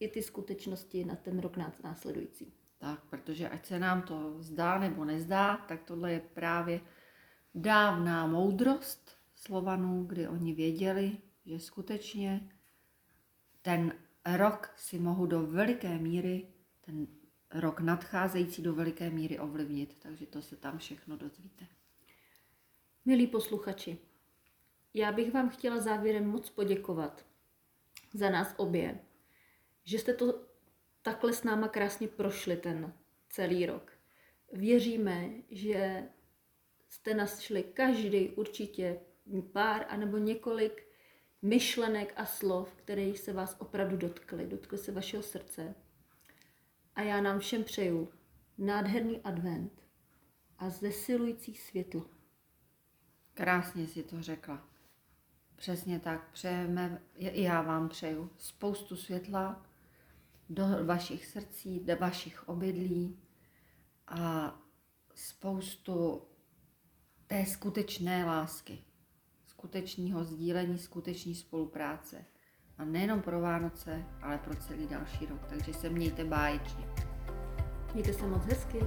[0.00, 2.52] i ty skutečnosti na ten rok následující.
[2.78, 6.80] Tak, protože ať se nám to zdá nebo nezdá, tak tohle je právě
[7.54, 11.16] dávná moudrost Slovanů, kdy oni věděli,
[11.48, 12.50] že skutečně
[13.62, 13.92] ten
[14.36, 16.46] rok si mohu do veliké míry,
[16.80, 17.06] ten
[17.50, 19.96] rok nadcházející do veliké míry ovlivnit.
[19.98, 21.66] Takže to se tam všechno dozvíte.
[23.04, 23.98] Milí posluchači,
[24.94, 27.26] já bych vám chtěla závěrem moc poděkovat
[28.14, 29.00] za nás obě,
[29.84, 30.40] že jste to
[31.02, 32.92] takhle s náma krásně prošli ten
[33.28, 33.92] celý rok.
[34.52, 36.08] Věříme, že
[36.88, 39.00] jste našli každý určitě
[39.52, 40.87] pár anebo několik
[41.42, 45.74] myšlenek a slov, které se vás opravdu dotkly, dotkly se vašeho srdce.
[46.94, 48.12] A já nám všem přeju
[48.58, 49.82] nádherný advent
[50.58, 52.06] a zesilující světlo.
[53.34, 54.68] Krásně si to řekla.
[55.56, 56.30] Přesně tak.
[56.32, 59.66] Přejeme, já vám přeju spoustu světla
[60.48, 63.18] do vašich srdcí, do vašich obydlí
[64.06, 64.54] a
[65.14, 66.22] spoustu
[67.26, 68.84] té skutečné lásky,
[69.58, 72.24] skutečného sdílení, skutečné spolupráce.
[72.78, 75.46] A nejenom pro Vánoce, ale pro celý další rok.
[75.48, 76.84] Takže se mějte báječně.
[77.94, 78.78] Mějte se moc hezky.